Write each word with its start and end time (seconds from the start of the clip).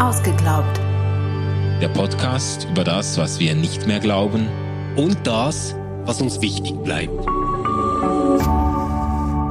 Ausgeglaubt. 0.00 0.78
Der 1.82 1.88
Podcast 1.88 2.68
über 2.70 2.84
das, 2.84 3.18
was 3.18 3.40
wir 3.40 3.56
nicht 3.56 3.88
mehr 3.88 3.98
glauben 3.98 4.46
und 4.94 5.26
das, 5.26 5.74
was 6.04 6.22
uns 6.22 6.40
wichtig 6.40 6.76
bleibt. 6.84 7.18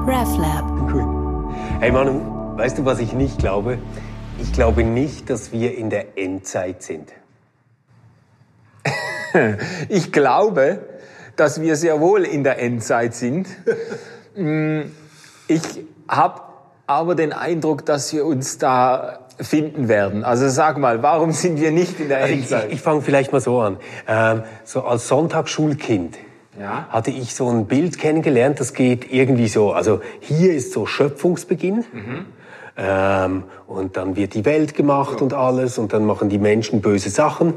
RefLab. 0.08 0.64
Cool. 0.90 1.54
Hey 1.82 1.92
Manu, 1.92 2.58
weißt 2.58 2.78
du, 2.78 2.86
was 2.86 3.00
ich 3.00 3.12
nicht 3.12 3.40
glaube? 3.40 3.78
Ich 4.40 4.54
glaube 4.54 4.86
nicht, 4.86 5.30
dass 5.30 5.52
wir 5.52 5.78
in 5.78 5.90
der 5.90 6.18
Endzeit 6.18 6.82
sind. 6.82 7.12
ich 9.90 10.14
glaube, 10.14 10.80
dass 11.36 11.60
wir 11.60 11.76
sehr 11.76 12.00
wohl 12.00 12.24
in 12.24 12.46
der 12.46 12.60
Endzeit 12.60 13.14
sind. 13.14 13.48
Mm, 14.40 14.92
ich 15.48 15.64
habe 16.08 16.47
aber 16.88 17.16
den 17.16 17.34
Eindruck, 17.34 17.86
dass 17.86 18.14
wir 18.14 18.26
uns 18.26 18.58
da 18.58 19.20
finden 19.40 19.88
werden. 19.88 20.24
Also 20.24 20.50
sag 20.50 20.78
mal, 20.78 21.04
warum 21.04 21.32
sind 21.32 21.60
wir 21.62 21.72
nicht 21.72 22.00
in 22.00 22.08
der 22.08 22.20
also 22.20 22.34
Endzeit? 22.34 22.64
Ich, 22.64 22.68
ich, 22.68 22.74
ich 22.76 22.82
fange 22.82 23.02
vielleicht 23.02 23.32
mal 23.32 23.42
so 23.42 23.60
an. 23.60 23.78
Ähm, 24.08 24.44
so 24.64 24.82
als 24.82 25.08
Sonntagsschulkind 25.08 26.18
ja. 26.60 26.88
hatte 26.90 27.12
ich 27.12 27.36
so 27.36 27.50
ein 27.50 27.68
Bild 27.68 28.00
kennengelernt, 28.00 28.60
das 28.60 28.74
geht 28.74 29.12
irgendwie 29.12 29.48
so, 29.48 29.74
also 29.74 30.02
hier 30.20 30.54
ist 30.54 30.72
so 30.72 30.86
Schöpfungsbeginn. 30.86 31.86
Mhm. 31.92 32.26
Ähm, 32.78 33.44
und 33.68 33.98
dann 33.98 34.16
wird 34.16 34.34
die 34.34 34.46
Welt 34.46 34.76
gemacht 34.76 35.18
ja. 35.18 35.24
und 35.24 35.34
alles 35.34 35.78
und 35.78 35.94
dann 35.94 36.06
machen 36.06 36.30
die 36.30 36.40
Menschen 36.40 36.82
böse 36.82 37.10
Sachen. 37.10 37.56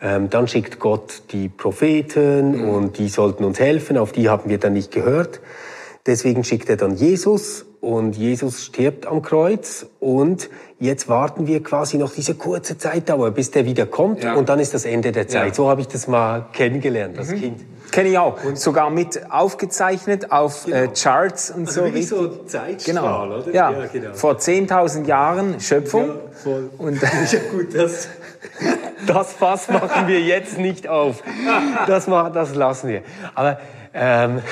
Ähm, 0.00 0.30
dann 0.30 0.46
schickt 0.46 0.78
Gott 0.78 1.22
die 1.32 1.48
Propheten 1.48 2.62
mhm. 2.62 2.68
und 2.68 2.98
die 2.98 3.08
sollten 3.08 3.44
uns 3.44 3.58
helfen, 3.58 3.98
auf 3.98 4.12
die 4.12 4.28
haben 4.28 4.48
wir 4.48 4.58
dann 4.58 4.74
nicht 4.74 4.92
gehört. 4.92 5.40
Deswegen 6.06 6.44
schickt 6.44 6.70
er 6.70 6.76
dann 6.76 6.94
Jesus 6.94 7.66
und 7.80 8.16
Jesus 8.16 8.64
stirbt 8.64 9.06
am 9.06 9.22
Kreuz 9.22 9.86
und 10.00 10.50
jetzt 10.80 11.08
warten 11.08 11.46
wir 11.46 11.62
quasi 11.62 11.96
noch 11.96 12.12
diese 12.12 12.34
kurze 12.34 12.76
Zeitdauer, 12.76 13.30
bis 13.30 13.50
der 13.50 13.64
wieder 13.66 13.86
kommt 13.86 14.24
ja. 14.24 14.34
und 14.34 14.48
dann 14.48 14.58
ist 14.58 14.74
das 14.74 14.84
Ende 14.84 15.12
der 15.12 15.28
Zeit. 15.28 15.48
Ja. 15.48 15.54
So 15.54 15.68
habe 15.68 15.80
ich 15.80 15.88
das 15.88 16.08
mal 16.08 16.46
kennengelernt 16.52 17.18
als 17.18 17.30
mhm. 17.30 17.40
Kind. 17.40 17.60
Kenne 17.90 18.10
ich 18.10 18.18
auch. 18.18 18.44
Und 18.44 18.58
sogar 18.58 18.90
mit 18.90 19.30
aufgezeichnet 19.30 20.30
auf 20.30 20.66
äh, 20.66 20.70
genau. 20.70 20.82
äh, 20.84 20.88
Charts 20.94 21.50
und 21.50 21.68
also 21.68 21.86
so. 21.86 21.94
Wie 21.94 22.02
so 22.02 22.28
Zeitstrahl, 22.44 23.28
genau. 23.28 23.38
oder? 23.38 23.54
Ja, 23.54 23.70
ja 23.70 23.86
genau. 23.86 24.14
vor 24.14 24.34
10.000 24.34 25.06
Jahren 25.06 25.60
Schöpfung. 25.60 26.08
Ja, 26.08 26.14
voll. 26.32 26.70
Und 26.76 27.00
ja, 27.32 27.38
gut, 27.50 27.74
das, 27.74 28.08
das 29.06 29.32
Fass 29.32 29.68
machen 29.68 30.06
wir 30.06 30.20
jetzt 30.20 30.58
nicht 30.58 30.88
auf. 30.88 31.22
Das, 31.86 32.06
machen, 32.08 32.32
das 32.34 32.54
lassen 32.54 32.88
wir. 32.88 33.02
Aber 33.34 33.58
ähm, 33.94 34.42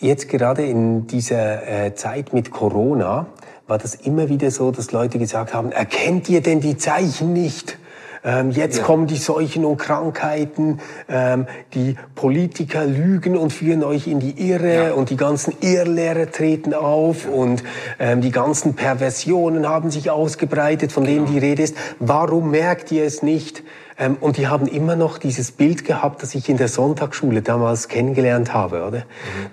jetzt 0.00 0.28
gerade 0.28 0.64
in 0.64 1.06
dieser 1.06 1.86
äh, 1.86 1.94
Zeit 1.94 2.32
mit 2.32 2.50
Corona 2.50 3.26
war 3.66 3.78
das 3.78 3.94
immer 3.94 4.28
wieder 4.28 4.50
so, 4.50 4.70
dass 4.70 4.92
Leute 4.92 5.18
gesagt 5.18 5.54
haben, 5.54 5.72
erkennt 5.72 6.28
ihr 6.28 6.42
denn 6.42 6.60
die 6.60 6.76
Zeichen 6.76 7.32
nicht? 7.32 7.78
Ähm, 8.26 8.50
jetzt 8.50 8.78
ja. 8.78 8.84
kommen 8.84 9.06
die 9.06 9.18
Seuchen 9.18 9.66
und 9.66 9.76
Krankheiten, 9.76 10.80
ähm, 11.10 11.46
die 11.74 11.96
Politiker 12.14 12.86
lügen 12.86 13.36
und 13.36 13.52
führen 13.52 13.84
euch 13.84 14.06
in 14.06 14.18
die 14.18 14.50
Irre 14.50 14.74
ja. 14.74 14.92
und 14.94 15.10
die 15.10 15.16
ganzen 15.16 15.52
Irrlehrer 15.60 16.30
treten 16.30 16.72
auf 16.72 17.26
ja. 17.26 17.30
und 17.30 17.62
ähm, 17.98 18.22
die 18.22 18.30
ganzen 18.30 18.74
Perversionen 18.74 19.68
haben 19.68 19.90
sich 19.90 20.10
ausgebreitet, 20.10 20.90
von 20.90 21.04
genau. 21.04 21.26
denen 21.26 21.32
die 21.34 21.38
Rede 21.38 21.62
ist. 21.62 21.76
Warum 21.98 22.50
merkt 22.50 22.90
ihr 22.92 23.04
es 23.04 23.22
nicht? 23.22 23.62
Ähm, 23.98 24.16
und 24.20 24.36
die 24.36 24.48
haben 24.48 24.66
immer 24.66 24.96
noch 24.96 25.18
dieses 25.18 25.52
Bild 25.52 25.84
gehabt, 25.84 26.22
das 26.22 26.34
ich 26.34 26.48
in 26.48 26.56
der 26.56 26.68
Sonntagsschule 26.68 27.42
damals 27.42 27.88
kennengelernt 27.88 28.52
habe, 28.52 28.84
oder? 28.84 28.98
Mhm. 28.98 29.04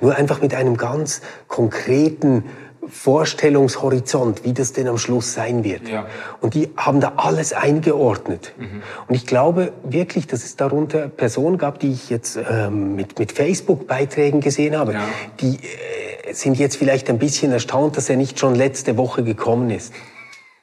Nur 0.01 0.15
einfach 0.15 0.41
mit 0.41 0.53
einem 0.53 0.77
ganz 0.77 1.21
konkreten 1.47 2.45
Vorstellungshorizont, 2.87 4.43
wie 4.43 4.53
das 4.53 4.73
denn 4.73 4.87
am 4.87 4.97
Schluss 4.97 5.33
sein 5.33 5.63
wird. 5.63 5.87
Ja. 5.87 6.07
Und 6.41 6.55
die 6.55 6.69
haben 6.75 6.99
da 6.99 7.13
alles 7.17 7.53
eingeordnet. 7.53 8.53
Mhm. 8.57 8.81
Und 9.07 9.15
ich 9.15 9.27
glaube 9.27 9.71
wirklich, 9.83 10.27
dass 10.27 10.43
es 10.43 10.55
darunter 10.55 11.07
Personen 11.07 11.57
gab, 11.57 11.79
die 11.79 11.91
ich 11.91 12.09
jetzt 12.09 12.37
ähm, 12.37 12.95
mit, 12.95 13.19
mit 13.19 13.31
Facebook-Beiträgen 13.31 14.41
gesehen 14.41 14.75
habe, 14.75 14.93
ja. 14.93 15.03
die 15.39 15.55
äh, 15.55 16.33
sind 16.33 16.57
jetzt 16.57 16.75
vielleicht 16.75 17.09
ein 17.09 17.19
bisschen 17.19 17.51
erstaunt, 17.51 17.97
dass 17.97 18.09
er 18.09 18.17
nicht 18.17 18.39
schon 18.39 18.55
letzte 18.55 18.97
Woche 18.97 19.23
gekommen 19.23 19.69
ist. 19.69 19.93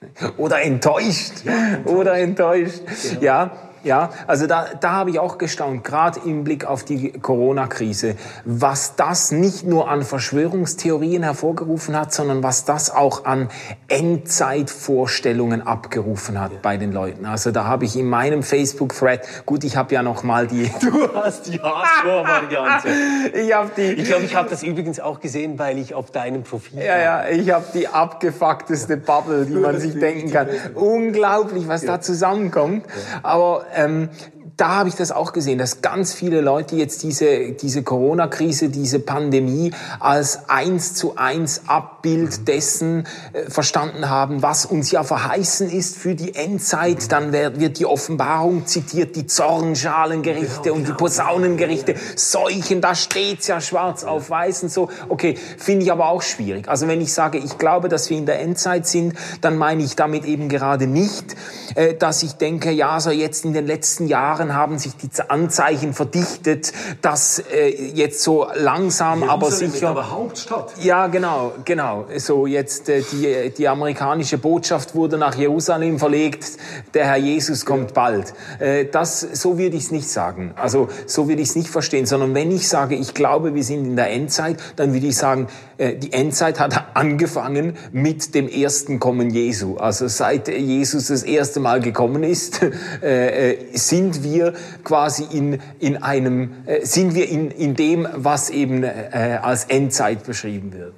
Oder 0.37 0.63
enttäuscht. 0.63 1.45
Ja, 1.45 1.75
enttäuscht. 1.77 1.97
Oder 1.97 2.19
enttäuscht. 2.19 2.83
Genau. 3.11 3.23
Ja. 3.23 3.68
Ja, 3.85 4.11
also 4.27 4.47
da, 4.47 4.67
da 4.81 4.93
habe 4.93 5.11
ich 5.11 5.19
auch 5.19 5.39
gestaunt, 5.39 5.85
gerade 5.85 6.21
im 6.25 6.45
Blick 6.45 6.65
auf 6.65 6.85
die 6.85 7.13
Corona-Krise, 7.13 8.17
was 8.45 8.97
das 8.97 9.31
nicht 9.31 9.65
nur 9.65 9.89
an 9.89 10.03
Verschwörungstheorien 10.03 11.23
hervorgerufen 11.23 11.97
hat, 11.97 12.13
sondern 12.13 12.43
was 12.43 12.65
das 12.65 12.91
auch 12.91 13.25
an 13.25 13.49
Endzeitvorstellungen 13.89 15.67
abgerufen 15.67 16.41
hat 16.41 16.63
bei 16.63 16.77
den 16.77 16.93
Leuten. 16.93 17.25
Also 17.27 17.51
da 17.51 17.65
habe 17.65 17.85
ich 17.85 17.97
in 17.97 18.07
meinem 18.07 18.43
Facebook-Thread, 18.43 19.47
gut, 19.47 19.65
ich 19.65 19.77
habe 19.77 19.95
ja 19.95 20.03
noch 20.03 20.23
mal 20.23 20.47
die... 20.47 20.71
Du 20.89 21.13
hast 21.15 21.47
die 21.47 21.61
Hardcore-Variante. 21.61 22.89
ich 23.35 23.55
habe 23.55 23.71
die... 23.77 23.83
Ich 23.83 24.05
glaube, 24.05 24.25
ich 24.25 24.35
habe 24.35 24.49
das 24.49 24.63
übrigens 24.63 25.01
auch 25.01 25.21
gesehen, 25.21 25.59
weil 25.59 25.79
ich 25.79 25.95
auf 25.95 26.11
deinem 26.11 26.43
Profil... 26.43 26.81
Ja, 26.81 26.99
ja, 26.99 27.29
ich 27.29 27.51
habe 27.51 27.67
die 27.75 27.89
abgefuckteste 27.89 28.97
Bubble, 28.97 29.45
die 29.45 29.55
man 29.55 29.79
sich 29.81 29.99
denken 29.99 30.33
kann. 30.33 30.49
Unglaublich, 30.75 31.69
was 31.69 31.85
da 31.85 32.01
zusammenkommt. 32.01 32.87
Aber 33.23 33.67
ähm, 33.75 34.11
da 34.59 34.71
habe 34.71 34.89
ich 34.89 34.97
das 34.97 35.13
auch 35.13 35.33
gesehen, 35.33 35.57
dass 35.57 35.83
ganz 35.83 36.13
viele 36.13 36.41
Leute 36.41 36.75
jetzt 36.75 37.05
diese, 37.05 37.53
diese 37.53 37.85
Corona-Krise, 37.85 38.71
diese 38.71 38.99
Pandemie 38.99 39.73
als 40.01 40.49
eins 40.49 40.95
zu 40.95 41.17
eins 41.17 41.63
Abbild 41.69 42.49
dessen 42.49 43.07
äh, 43.33 43.49
verstanden 43.49 44.11
haben, 44.11 44.43
was 44.43 44.67
uns 44.67 44.91
ja 44.91 45.05
verheißen 45.05 45.71
ist 45.71 45.97
für 45.97 46.17
die 46.17 46.35
Endzeit. 46.35 47.13
Dann 47.13 47.33
wird, 47.33 47.61
wird 47.61 47.79
die 47.79 47.87
Offenbarung 47.87 48.67
zitiert, 48.67 49.15
die 49.15 49.29
Zornschalengerichte 49.29 50.63
genau, 50.63 50.75
und 50.75 50.81
die 50.81 50.87
genau. 50.87 50.97
Posaunengerichte, 50.99 51.95
Seuchen, 52.17 52.81
da 52.81 52.97
steht's 52.97 53.47
ja 53.47 53.61
schwarz 53.61 54.03
auf 54.03 54.29
weiß 54.29 54.65
und 54.65 54.73
so. 54.73 54.91
Okay, 55.09 55.37
finde 55.57 55.85
ich 55.85 55.93
aber 55.93 56.09
auch 56.09 56.23
schwierig. 56.23 56.69
Also 56.69 56.89
wenn 56.89 57.01
ich 57.01 57.13
sage, 57.13 57.39
ich 57.39 57.59
glaube, 57.59 57.89
dass 57.89 58.11
wir 58.11 58.19
in 58.19 58.27
der 58.27 58.41
Endzeit 58.41 58.89
sind, 58.89 59.15
dann 59.41 59.57
meine 59.57 59.85
ich 59.85 59.95
damit 59.95 60.25
eben 60.25 60.49
gerade 60.49 60.89
nicht, 60.89 61.37
äh, 61.77 61.95
dass 61.95 62.25
ich 62.25 62.33
denke, 62.33 62.73
ja, 62.73 62.99
so 62.99 63.11
jetzt 63.11 63.45
in 63.45 63.53
den 63.53 63.65
letzten 63.65 64.09
Jahren 64.09 64.48
Jahren 64.49 64.55
haben 64.55 64.79
sich 64.79 64.93
die 64.97 65.09
Anzeichen 65.29 65.95
verdichtet, 65.95 66.73
dass 67.03 67.39
äh, 67.39 67.69
jetzt 67.95 68.23
so 68.23 68.47
langsam, 68.55 69.21
Jerusalem 69.21 69.31
aber 69.31 69.51
sicher. 69.51 69.89
Aber 69.89 70.11
Hauptstadt. 70.11 70.73
Ja, 70.81 71.07
genau, 71.07 71.53
genau. 71.65 72.07
So 72.17 72.47
jetzt 72.47 72.89
äh, 72.89 73.03
die 73.13 73.53
die 73.57 73.69
amerikanische 73.69 74.39
Botschaft 74.39 74.95
wurde 74.95 75.19
nach 75.19 75.35
Jerusalem 75.35 75.99
verlegt. 75.99 76.59
Der 76.95 77.07
Herr 77.07 77.17
Jesus 77.17 77.65
kommt 77.65 77.91
ja. 77.91 77.95
bald. 77.95 78.35
Äh, 78.59 78.87
das 78.87 79.21
so 79.21 79.59
würde 79.59 79.77
ich 79.77 79.85
es 79.85 79.91
nicht 79.91 80.09
sagen. 80.09 80.53
Also 80.57 80.89
so 81.07 81.29
würde 81.29 81.43
ich 81.43 81.51
es 81.51 81.57
nicht 81.57 81.69
verstehen, 81.69 82.07
sondern 82.07 82.35
wenn 82.35 82.51
ich 82.51 82.69
sage, 82.69 82.95
ich 82.95 83.15
glaube, 83.15 83.55
wir 83.55 83.65
sind 83.65 83.85
in 83.85 83.97
der 83.97 84.11
Endzeit, 84.11 84.59
dann 84.77 84.93
würde 84.93 85.07
ich 85.07 85.17
sagen, 85.17 85.49
äh, 85.79 85.95
die 85.95 86.13
Endzeit 86.13 86.61
hat 86.61 86.97
angefangen 86.97 87.77
mit 87.93 88.35
dem 88.35 88.49
ersten 88.49 88.99
Kommen 88.99 89.31
Jesu. 89.31 89.77
Also 89.77 90.09
seit 90.09 90.49
Jesus 90.49 91.09
das 91.09 91.23
erste 91.23 91.61
Mal 91.61 91.81
gekommen 91.81 92.23
ist, 92.23 92.61
äh, 93.03 93.53
äh, 93.53 93.59
sind 93.73 94.23
wir 94.23 94.38
wir 94.39 94.55
quasi 94.85 95.27
in, 95.31 95.61
in 95.79 96.03
einem, 96.03 96.67
äh, 96.67 96.85
sind 96.85 97.15
wir 97.15 97.29
in, 97.29 97.51
in 97.51 97.75
dem, 97.75 98.09
was 98.15 98.51
eben 98.51 98.83
äh, 98.83 99.39
als 99.43 99.65
Endzeit 99.65 100.25
beschrieben 100.25 100.73
wird. 100.73 100.95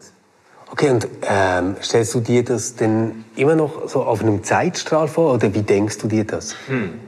Okay, 0.70 0.90
und 0.90 1.08
ähm, 1.22 1.76
stellst 1.82 2.14
du 2.14 2.20
dir 2.20 2.44
das 2.44 2.76
denn 2.76 3.24
immer 3.34 3.56
noch 3.56 3.88
so 3.88 4.04
auf 4.04 4.20
einem 4.22 4.44
Zeitstrahl 4.44 5.08
vor 5.08 5.34
oder 5.34 5.52
wie 5.52 5.62
denkst 5.62 5.98
du 5.98 6.06
dir 6.06 6.24
das? 6.24 6.54
Hm. 6.68 7.00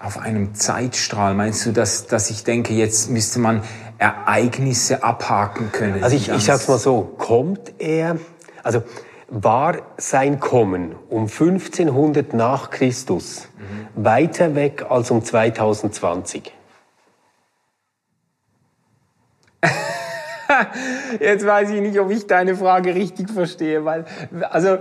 Auf 0.00 0.18
einem 0.18 0.54
Zeitstrahl 0.54 1.34
meinst 1.34 1.64
du, 1.64 1.72
dass, 1.72 2.06
dass 2.06 2.28
ich 2.30 2.42
denke, 2.44 2.74
jetzt 2.74 3.08
müsste 3.08 3.38
man 3.38 3.62
Ereignisse 3.98 5.04
abhaken 5.04 5.70
können? 5.70 6.02
Also 6.02 6.16
ich, 6.16 6.28
ich 6.28 6.44
sag's 6.44 6.66
mal 6.66 6.78
so, 6.78 7.02
kommt 7.02 7.72
er, 7.78 8.18
also 8.64 8.82
war 9.28 9.82
sein 9.96 10.40
Kommen 10.40 10.94
um 11.08 11.22
1500 11.22 12.34
nach 12.34 12.70
Christus 12.70 13.48
mhm. 13.58 14.04
weiter 14.04 14.54
weg 14.54 14.86
als 14.88 15.10
um 15.10 15.24
2020? 15.24 16.52
Jetzt 21.20 21.46
weiß 21.46 21.70
ich 21.70 21.80
nicht, 21.80 21.98
ob 21.98 22.10
ich 22.10 22.26
deine 22.26 22.56
Frage 22.56 22.94
richtig 22.94 23.30
verstehe, 23.30 23.84
weil, 23.84 24.04
also, 24.50 24.78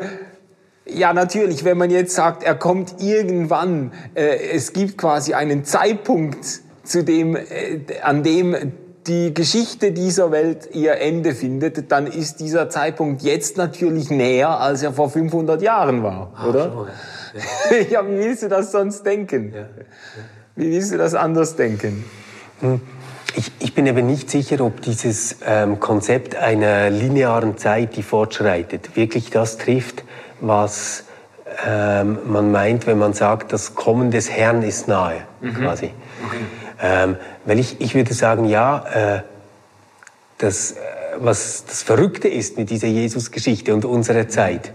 ja, 0.85 1.13
natürlich, 1.13 1.63
wenn 1.63 1.77
man 1.77 1.89
jetzt 1.89 2.13
sagt, 2.13 2.43
er 2.43 2.55
kommt 2.55 3.01
irgendwann, 3.01 3.93
äh, 4.15 4.49
es 4.51 4.73
gibt 4.73 4.97
quasi 4.97 5.33
einen 5.33 5.63
Zeitpunkt, 5.63 6.61
zu 6.83 7.03
dem, 7.03 7.35
äh, 7.35 7.79
an 8.01 8.23
dem 8.23 8.73
die 9.07 9.33
Geschichte 9.33 9.91
dieser 9.91 10.31
Welt 10.31 10.69
ihr 10.73 10.99
Ende 10.99 11.35
findet, 11.35 11.91
dann 11.91 12.07
ist 12.07 12.39
dieser 12.39 12.69
Zeitpunkt 12.69 13.21
jetzt 13.21 13.57
natürlich 13.57 14.09
näher, 14.09 14.59
als 14.59 14.83
er 14.83 14.93
vor 14.93 15.09
500 15.09 15.61
Jahren 15.61 16.03
war, 16.03 16.31
Ach, 16.35 16.47
oder? 16.47 16.71
So, 16.71 16.87
ja. 17.71 17.77
ja. 17.89 18.07
wie 18.07 18.17
willst 18.17 18.43
du 18.43 18.49
das 18.49 18.71
sonst 18.71 19.05
denken? 19.05 19.53
Ja. 19.55 19.65
Wie 20.55 20.71
willst 20.71 20.93
du 20.93 20.97
das 20.97 21.15
anders 21.15 21.55
denken? 21.55 22.05
Hm. 22.61 22.81
Ich, 23.35 23.51
ich 23.59 23.73
bin 23.73 23.87
eben 23.87 24.05
nicht 24.05 24.29
sicher, 24.29 24.61
ob 24.61 24.81
dieses 24.81 25.37
ähm, 25.45 25.79
Konzept 25.79 26.35
einer 26.35 26.91
linearen 26.91 27.57
Zeit, 27.57 27.95
die 27.95 28.03
fortschreitet, 28.03 28.95
wirklich 28.95 29.31
das 29.31 29.57
trifft, 29.57 30.03
was 30.39 31.05
ähm, 31.65 32.19
man 32.25 32.51
meint, 32.51 32.85
wenn 32.85 32.99
man 32.99 33.13
sagt, 33.13 33.51
das 33.51 33.73
Kommen 33.73 34.11
des 34.11 34.29
Herrn 34.29 34.61
ist 34.61 34.87
nahe, 34.87 35.25
mhm. 35.41 35.55
quasi. 35.55 35.91
Okay. 36.25 36.37
Ähm, 36.85 37.15
weil 37.45 37.59
ich, 37.59 37.79
ich 37.79 37.95
würde 37.95 38.13
sagen, 38.13 38.43
ja, 38.43 39.15
äh, 39.15 39.21
das, 40.37 40.73
äh, 40.73 40.75
was 41.17 41.63
das 41.65 41.81
Verrückte 41.81 42.27
ist 42.27 42.57
mit 42.57 42.69
dieser 42.69 42.87
Jesus-Geschichte 42.87 43.73
und 43.73 43.85
unserer 43.85 44.27
Zeit, 44.27 44.73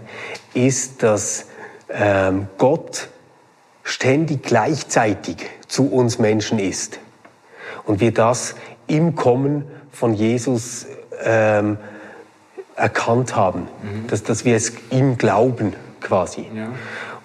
ist, 0.55 1.03
dass 1.03 1.45
ähm, 1.87 2.47
Gott 2.57 3.09
ständig 3.83 4.41
gleichzeitig 4.41 5.37
zu 5.67 5.91
uns 5.91 6.17
Menschen 6.17 6.57
ist. 6.57 6.99
Und 7.85 7.99
wir 7.99 8.11
das 8.11 8.55
im 8.87 9.15
Kommen 9.15 9.65
von 9.91 10.15
Jesus 10.15 10.87
ähm, 11.23 11.77
erkannt 12.75 13.35
haben, 13.35 13.67
mhm. 13.83 14.07
dass, 14.07 14.23
dass 14.23 14.45
wir 14.45 14.55
es 14.55 14.73
ihm 14.89 15.19
glauben 15.19 15.75
quasi. 16.01 16.47
Ja. 16.55 16.71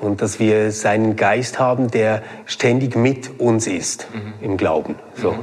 Und 0.05 0.21
dass 0.23 0.39
wir 0.39 0.71
seinen 0.71 1.17
Geist 1.17 1.59
haben, 1.59 1.91
der 1.91 2.23
ständig 2.47 2.95
mit 2.95 3.41
uns 3.41 3.67
ist 3.67 4.07
mhm. 4.13 4.45
im 4.45 4.57
Glauben. 4.57 4.97
So. 5.17 5.33
Mhm. 5.33 5.39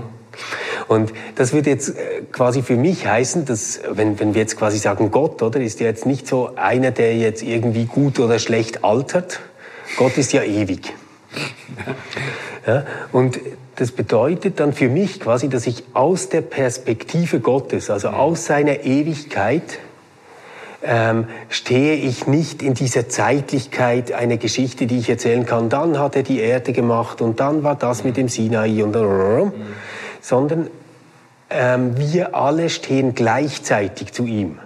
Und 0.88 1.14
das 1.36 1.54
würde 1.54 1.70
jetzt 1.70 1.90
äh, 1.90 2.22
quasi 2.32 2.62
für 2.62 2.76
mich 2.76 3.08
heißen, 3.08 3.46
dass, 3.46 3.82
wenn, 3.90 4.20
wenn 4.20 4.34
wir 4.34 4.42
jetzt 4.42 4.58
quasi 4.58 4.78
sagen, 4.78 5.12
Gott, 5.12 5.42
oder, 5.42 5.60
ist 5.60 5.80
ja 5.80 5.88
jetzt 5.88 6.06
nicht 6.06 6.28
so 6.28 6.56
einer, 6.56 6.92
der 6.92 7.16
jetzt 7.16 7.44
irgendwie 7.44 7.86
gut 7.86 8.20
oder 8.20 8.40
schlecht 8.40 8.84
altert. 8.84 9.40
Gott 9.98 10.18
ist 10.18 10.34
ja 10.34 10.44
ewig. 10.44 10.94
Ja, 12.68 12.86
und 13.12 13.40
das 13.78 13.92
bedeutet 13.92 14.60
dann 14.60 14.72
für 14.72 14.88
mich 14.88 15.20
quasi, 15.20 15.50
dass 15.50 15.66
ich 15.66 15.84
aus 15.94 16.30
der 16.30 16.42
Perspektive 16.42 17.40
Gottes, 17.40 17.90
also 17.90 18.10
aus 18.10 18.46
seiner 18.46 18.84
Ewigkeit, 18.84 19.80
ähm, 20.84 21.28
stehe 21.50 21.96
ich 21.96 22.28
nicht 22.28 22.62
in 22.64 22.74
dieser 22.74 23.08
Zeitlichkeit 23.08 24.12
einer 24.12 24.38
Geschichte, 24.38 24.88
die 24.88 24.98
ich 24.98 25.10
erzählen 25.10 25.46
kann. 25.46 25.70
Dann 25.70 26.00
hat 26.00 26.16
er 26.16 26.24
die 26.24 26.40
Erde 26.40 26.74
gemacht 26.74 27.22
und 27.22 27.40
dann 27.40 27.64
war 27.64 27.76
das 27.76 28.04
mit 28.04 28.18
dem 28.18 28.30
Sinai 28.30 28.84
und 28.84 28.96
mhm. 28.96 29.52
sondern 30.22 30.68
ähm, 31.50 31.98
wir 31.98 32.36
alle 32.36 32.70
stehen 32.70 33.14
gleichzeitig 33.14 34.14
zu 34.14 34.26
ihm. 34.26 34.60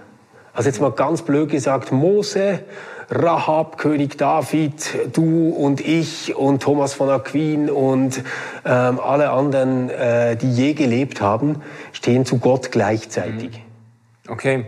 Also 0.54 0.68
jetzt 0.68 0.80
mal 0.80 0.92
ganz 0.92 1.22
blöd 1.22 1.50
gesagt, 1.50 1.92
Mose, 1.92 2.60
Rahab, 3.10 3.78
König 3.78 4.16
David, 4.16 5.14
du 5.14 5.50
und 5.50 5.80
ich 5.80 6.34
und 6.34 6.62
Thomas 6.62 6.94
von 6.94 7.10
Aquin 7.10 7.70
und 7.70 8.22
ähm, 8.64 8.98
alle 8.98 9.30
anderen, 9.30 9.90
äh, 9.90 10.36
die 10.36 10.50
je 10.50 10.72
gelebt 10.72 11.20
haben, 11.20 11.62
stehen 11.92 12.24
zu 12.24 12.38
Gott 12.38 12.72
gleichzeitig. 12.72 13.62
Okay. 14.28 14.64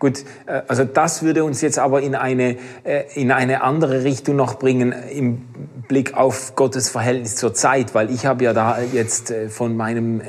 Gut, 0.00 0.24
äh, 0.46 0.62
also 0.66 0.84
das 0.84 1.22
würde 1.22 1.44
uns 1.44 1.60
jetzt 1.60 1.78
aber 1.78 2.00
in 2.00 2.14
eine, 2.14 2.56
äh, 2.84 3.04
in 3.14 3.30
eine 3.30 3.62
andere 3.62 4.02
Richtung 4.02 4.34
noch 4.34 4.54
bringen 4.54 4.94
im 5.12 5.42
Blick 5.88 6.14
auf 6.14 6.54
Gottes 6.56 6.88
Verhältnis 6.88 7.36
zur 7.36 7.52
Zeit, 7.52 7.94
weil 7.94 8.10
ich 8.10 8.24
habe 8.24 8.44
ja 8.44 8.54
da 8.54 8.78
jetzt 8.80 9.30
äh, 9.30 9.48
von 9.50 9.76
meinem 9.76 10.22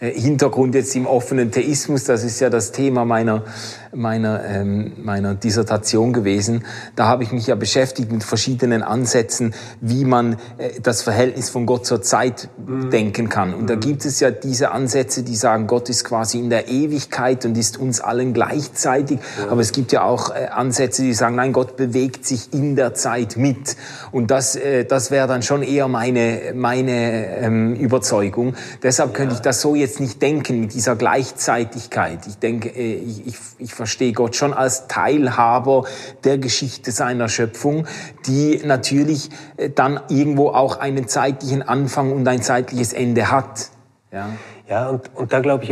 Hintergrund 0.00 0.74
jetzt 0.74 0.96
im 0.96 1.06
offenen 1.06 1.50
Theismus, 1.52 2.04
das 2.04 2.24
ist 2.24 2.40
ja 2.40 2.50
das 2.50 2.72
Thema 2.72 3.04
meiner, 3.04 3.44
meiner, 3.94 4.44
ähm, 4.44 4.92
meiner 5.02 5.34
Dissertation 5.34 6.12
gewesen, 6.12 6.64
da 6.96 7.06
habe 7.06 7.22
ich 7.22 7.30
mich 7.32 7.46
ja 7.46 7.54
beschäftigt 7.54 8.10
mit 8.10 8.24
verschiedenen 8.24 8.82
Ansätzen, 8.82 9.54
wie 9.80 10.04
man 10.04 10.36
das 10.82 11.02
Verhältnis 11.02 11.50
von 11.50 11.66
Gott 11.66 11.86
zur 11.86 12.02
Zeit 12.02 12.48
mhm. 12.66 12.90
denken 12.90 13.28
kann. 13.28 13.54
Und 13.54 13.68
da 13.68 13.76
mhm. 13.76 13.80
gibt 13.80 14.04
es 14.04 14.18
ja 14.20 14.30
diese 14.30 14.70
Ansätze, 14.70 15.22
die 15.22 15.36
sagen, 15.36 15.66
Gott 15.66 15.88
ist 15.90 16.04
quasi 16.04 16.38
in 16.38 16.50
der 16.50 16.68
Ewigkeit 16.68 17.44
und 17.44 17.56
ist 17.56 17.78
uns 17.78 18.00
allen 18.00 18.32
gleich 18.32 18.47
gleichzeitig. 18.48 19.20
Ja. 19.38 19.50
Aber 19.50 19.60
es 19.60 19.72
gibt 19.72 19.92
ja 19.92 20.02
auch 20.02 20.34
äh, 20.34 20.46
Ansätze, 20.46 21.02
die 21.02 21.14
sagen, 21.14 21.36
nein, 21.36 21.52
Gott 21.52 21.76
bewegt 21.76 22.26
sich 22.26 22.52
in 22.52 22.76
der 22.76 22.94
Zeit 22.94 23.36
mit. 23.36 23.76
Und 24.12 24.30
das, 24.30 24.56
äh, 24.56 24.84
das 24.84 25.10
wäre 25.10 25.26
dann 25.26 25.42
schon 25.42 25.62
eher 25.62 25.88
meine, 25.88 26.52
meine 26.54 27.38
ähm, 27.38 27.74
Überzeugung. 27.74 28.54
Deshalb 28.82 29.10
ja. 29.10 29.16
könnte 29.16 29.34
ich 29.34 29.40
das 29.40 29.60
so 29.60 29.74
jetzt 29.74 30.00
nicht 30.00 30.20
denken 30.22 30.60
mit 30.60 30.74
dieser 30.74 30.96
Gleichzeitigkeit. 30.96 32.26
Ich 32.26 32.38
denke, 32.38 32.68
äh, 32.68 32.94
ich, 32.94 33.26
ich, 33.26 33.36
ich 33.58 33.74
verstehe 33.74 34.12
Gott 34.12 34.36
schon 34.36 34.52
als 34.52 34.88
Teilhaber 34.88 35.84
der 36.24 36.38
Geschichte 36.38 36.92
seiner 36.92 37.28
Schöpfung, 37.28 37.86
die 38.26 38.60
natürlich 38.64 39.30
äh, 39.56 39.70
dann 39.70 40.00
irgendwo 40.08 40.48
auch 40.48 40.78
einen 40.78 41.08
zeitlichen 41.08 41.62
Anfang 41.62 42.12
und 42.12 42.26
ein 42.26 42.42
zeitliches 42.42 42.92
Ende 42.92 43.30
hat. 43.30 43.70
Ja, 44.10 44.30
ja 44.68 44.88
und, 44.88 45.10
und 45.14 45.32
da 45.32 45.40
glaube 45.40 45.64
ich, 45.64 45.70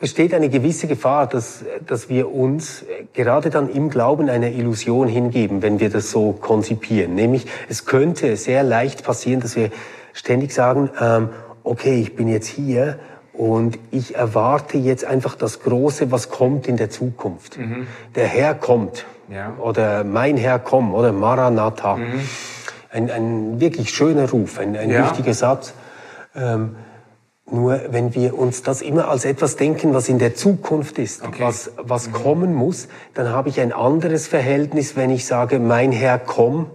besteht 0.00 0.32
eine 0.34 0.48
gewisse 0.48 0.86
Gefahr, 0.86 1.26
dass, 1.26 1.64
dass 1.86 2.08
wir 2.08 2.32
uns 2.32 2.84
gerade 3.14 3.50
dann 3.50 3.68
im 3.68 3.90
Glauben 3.90 4.28
einer 4.28 4.48
Illusion 4.48 5.08
hingeben, 5.08 5.62
wenn 5.62 5.80
wir 5.80 5.90
das 5.90 6.10
so 6.10 6.32
konzipieren. 6.32 7.14
Nämlich, 7.14 7.46
es 7.68 7.84
könnte 7.84 8.36
sehr 8.36 8.62
leicht 8.62 9.04
passieren, 9.04 9.40
dass 9.40 9.56
wir 9.56 9.70
ständig 10.12 10.52
sagen, 10.52 10.90
ähm, 11.00 11.30
okay, 11.64 12.00
ich 12.00 12.16
bin 12.16 12.28
jetzt 12.28 12.46
hier 12.46 12.98
und 13.32 13.78
ich 13.90 14.16
erwarte 14.16 14.78
jetzt 14.78 15.04
einfach 15.04 15.36
das 15.36 15.60
Große, 15.60 16.10
was 16.10 16.28
kommt 16.28 16.66
in 16.66 16.76
der 16.76 16.90
Zukunft. 16.90 17.58
Mhm. 17.58 17.86
Der 18.14 18.26
Herr 18.26 18.54
kommt. 18.54 19.06
Ja. 19.28 19.54
Oder 19.58 20.04
mein 20.04 20.36
Herr 20.36 20.58
kommt. 20.58 20.94
Oder 20.94 21.12
Maranatha. 21.12 21.96
Mhm. 21.96 22.20
Ein, 22.90 23.10
ein 23.10 23.60
wirklich 23.60 23.90
schöner 23.90 24.30
Ruf, 24.30 24.58
ein, 24.58 24.76
ein 24.76 24.90
ja. 24.90 25.04
wichtiger 25.04 25.34
Satz. 25.34 25.74
Ähm, 26.34 26.76
nur 27.50 27.80
wenn 27.90 28.14
wir 28.14 28.38
uns 28.38 28.62
das 28.62 28.82
immer 28.82 29.08
als 29.08 29.24
etwas 29.24 29.56
denken, 29.56 29.94
was 29.94 30.08
in 30.08 30.18
der 30.18 30.34
Zukunft 30.34 30.98
ist, 30.98 31.22
okay. 31.22 31.42
was, 31.42 31.72
was 31.76 32.08
mhm. 32.08 32.12
kommen 32.12 32.54
muss, 32.54 32.88
dann 33.14 33.30
habe 33.30 33.48
ich 33.48 33.60
ein 33.60 33.72
anderes 33.72 34.26
Verhältnis, 34.26 34.96
wenn 34.96 35.10
ich 35.10 35.26
sage, 35.26 35.58
mein 35.58 35.92
Herr 35.92 36.18
komm, 36.18 36.66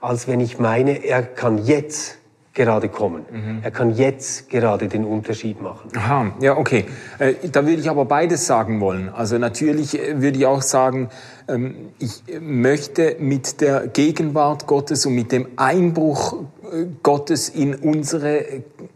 als 0.00 0.28
wenn 0.28 0.40
ich 0.40 0.58
meine, 0.58 1.04
er 1.04 1.22
kann 1.22 1.58
jetzt 1.58 2.18
gerade 2.54 2.88
kommen. 2.88 3.24
Mhm. 3.30 3.60
Er 3.62 3.70
kann 3.70 3.94
jetzt 3.94 4.50
gerade 4.50 4.88
den 4.88 5.04
Unterschied 5.04 5.62
machen. 5.62 5.90
Aha, 5.96 6.32
ja, 6.40 6.56
okay. 6.56 6.84
Äh, 7.18 7.34
da 7.50 7.64
würde 7.64 7.80
ich 7.80 7.88
aber 7.88 8.04
beides 8.04 8.46
sagen 8.46 8.80
wollen. 8.80 9.08
Also 9.08 9.38
natürlich 9.38 9.98
äh, 9.98 10.20
würde 10.20 10.38
ich 10.38 10.46
auch 10.46 10.62
sagen, 10.62 11.08
ähm, 11.48 11.74
ich 11.98 12.22
möchte 12.40 13.16
mit 13.18 13.60
der 13.60 13.86
Gegenwart 13.86 14.66
Gottes 14.66 15.06
und 15.06 15.14
mit 15.14 15.32
dem 15.32 15.46
Einbruch 15.56 16.42
äh, 16.70 16.86
Gottes 17.02 17.48
in 17.48 17.74
unsere 17.74 18.44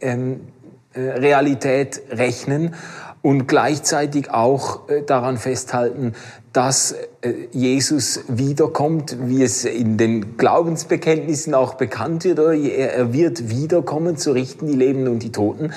ähm, 0.00 0.32
äh, 0.32 0.55
Realität 0.96 2.02
rechnen 2.10 2.74
und 3.22 3.48
gleichzeitig 3.48 4.30
auch 4.30 4.88
äh, 4.88 5.02
daran 5.02 5.36
festhalten, 5.36 6.14
dass 6.52 6.92
äh, 6.92 7.32
Jesus 7.50 8.20
wiederkommt, 8.28 9.16
wie 9.20 9.42
es 9.42 9.64
in 9.64 9.98
den 9.98 10.36
Glaubensbekenntnissen 10.36 11.54
auch 11.54 11.74
bekannt 11.74 12.24
wird, 12.24 12.38
oder 12.38 12.54
er 12.54 13.12
wird 13.12 13.50
wiederkommen 13.50 14.16
zu 14.16 14.32
richten 14.32 14.66
die 14.66 14.74
Lebenden 14.74 15.12
und 15.14 15.22
die 15.22 15.32
Toten. 15.32 15.72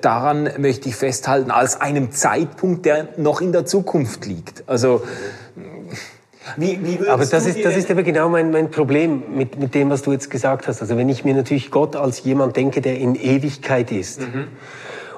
Daran 0.00 0.48
möchte 0.58 0.88
ich 0.88 0.96
festhalten 0.96 1.50
als 1.50 1.80
einem 1.80 2.12
Zeitpunkt, 2.12 2.86
der 2.86 3.08
noch 3.16 3.40
in 3.40 3.52
der 3.52 3.66
Zukunft 3.66 4.24
liegt. 4.24 4.64
Also 4.68 5.02
wie, 6.56 6.78
wie 6.82 7.08
aber 7.08 7.24
das 7.26 7.46
ist, 7.46 7.64
das 7.64 7.76
ist 7.76 7.90
aber 7.90 8.02
genau 8.02 8.28
mein, 8.28 8.50
mein 8.50 8.70
Problem 8.70 9.22
mit, 9.34 9.58
mit 9.58 9.74
dem, 9.74 9.90
was 9.90 10.02
du 10.02 10.12
jetzt 10.12 10.30
gesagt 10.30 10.68
hast. 10.68 10.80
Also 10.80 10.96
wenn 10.96 11.08
ich 11.08 11.24
mir 11.24 11.34
natürlich 11.34 11.70
Gott 11.70 11.96
als 11.96 12.22
jemand 12.24 12.56
denke, 12.56 12.80
der 12.80 12.98
in 12.98 13.14
Ewigkeit 13.14 13.90
ist, 13.90 14.20
mhm. 14.20 14.48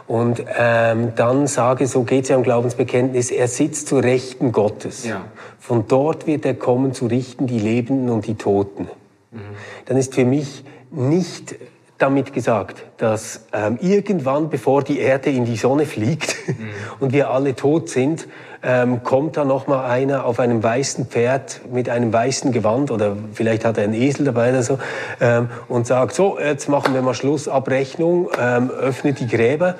und 0.06 0.42
ähm, 0.56 1.12
dann 1.16 1.46
sage, 1.46 1.86
so 1.86 2.02
geht 2.02 2.24
es 2.24 2.30
ja 2.30 2.36
im 2.36 2.42
Glaubensbekenntnis, 2.42 3.30
er 3.30 3.48
sitzt 3.48 3.88
zu 3.88 3.98
Rechten 3.98 4.52
Gottes. 4.52 5.04
Ja. 5.04 5.24
Von 5.58 5.86
dort 5.86 6.26
wird 6.26 6.46
er 6.46 6.54
kommen 6.54 6.94
zu 6.94 7.06
richten 7.06 7.46
die 7.46 7.58
Lebenden 7.58 8.10
und 8.10 8.26
die 8.26 8.36
Toten. 8.36 8.88
Mhm. 9.30 9.38
Dann 9.86 9.96
ist 9.96 10.14
für 10.14 10.24
mich 10.24 10.64
nicht 10.90 11.56
damit 11.98 12.32
gesagt, 12.32 12.84
dass 12.96 13.46
ähm, 13.52 13.78
irgendwann, 13.80 14.50
bevor 14.50 14.82
die 14.82 15.00
Erde 15.00 15.30
in 15.30 15.44
die 15.44 15.56
Sonne 15.56 15.84
fliegt 15.84 16.36
mhm. 16.46 16.70
und 17.00 17.12
wir 17.12 17.30
alle 17.30 17.56
tot 17.56 17.88
sind, 17.88 18.28
ähm, 18.62 19.02
kommt 19.02 19.36
da 19.36 19.44
noch 19.44 19.66
mal 19.66 19.84
einer 19.88 20.24
auf 20.24 20.40
einem 20.40 20.62
weißen 20.62 21.06
Pferd 21.06 21.60
mit 21.72 21.88
einem 21.88 22.12
weißen 22.12 22.52
Gewand 22.52 22.90
oder 22.90 23.16
vielleicht 23.32 23.64
hat 23.64 23.78
er 23.78 23.84
einen 23.84 23.94
Esel 23.94 24.24
dabei 24.24 24.50
oder 24.50 24.62
so 24.62 24.78
ähm, 25.20 25.48
und 25.68 25.86
sagt, 25.86 26.14
so, 26.14 26.38
jetzt 26.38 26.68
machen 26.68 26.94
wir 26.94 27.02
mal 27.02 27.14
Schlussabrechnung, 27.14 28.30
ähm, 28.40 28.70
öffnet 28.70 29.20
die 29.20 29.28
Gräber, 29.28 29.76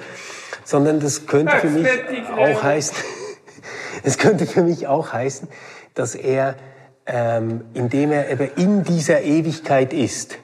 sondern 0.65 1.01
das 1.01 1.27
könnte 1.27 1.57
für 1.57 1.71
mich 1.71 1.89
auch 2.37 2.63
heißen, 2.63 2.97
es 4.03 4.19
könnte 4.19 4.47
für 4.47 4.63
mich 4.63 4.87
auch 4.87 5.13
heißen, 5.13 5.49
dass 5.95 6.15
er, 6.15 6.55
ähm, 7.07 7.63
indem 7.75 8.13
er 8.13 8.31
eben 8.31 8.49
in 8.57 8.85
dieser 8.85 9.23
Ewigkeit 9.23 9.93
ist, 9.93 10.39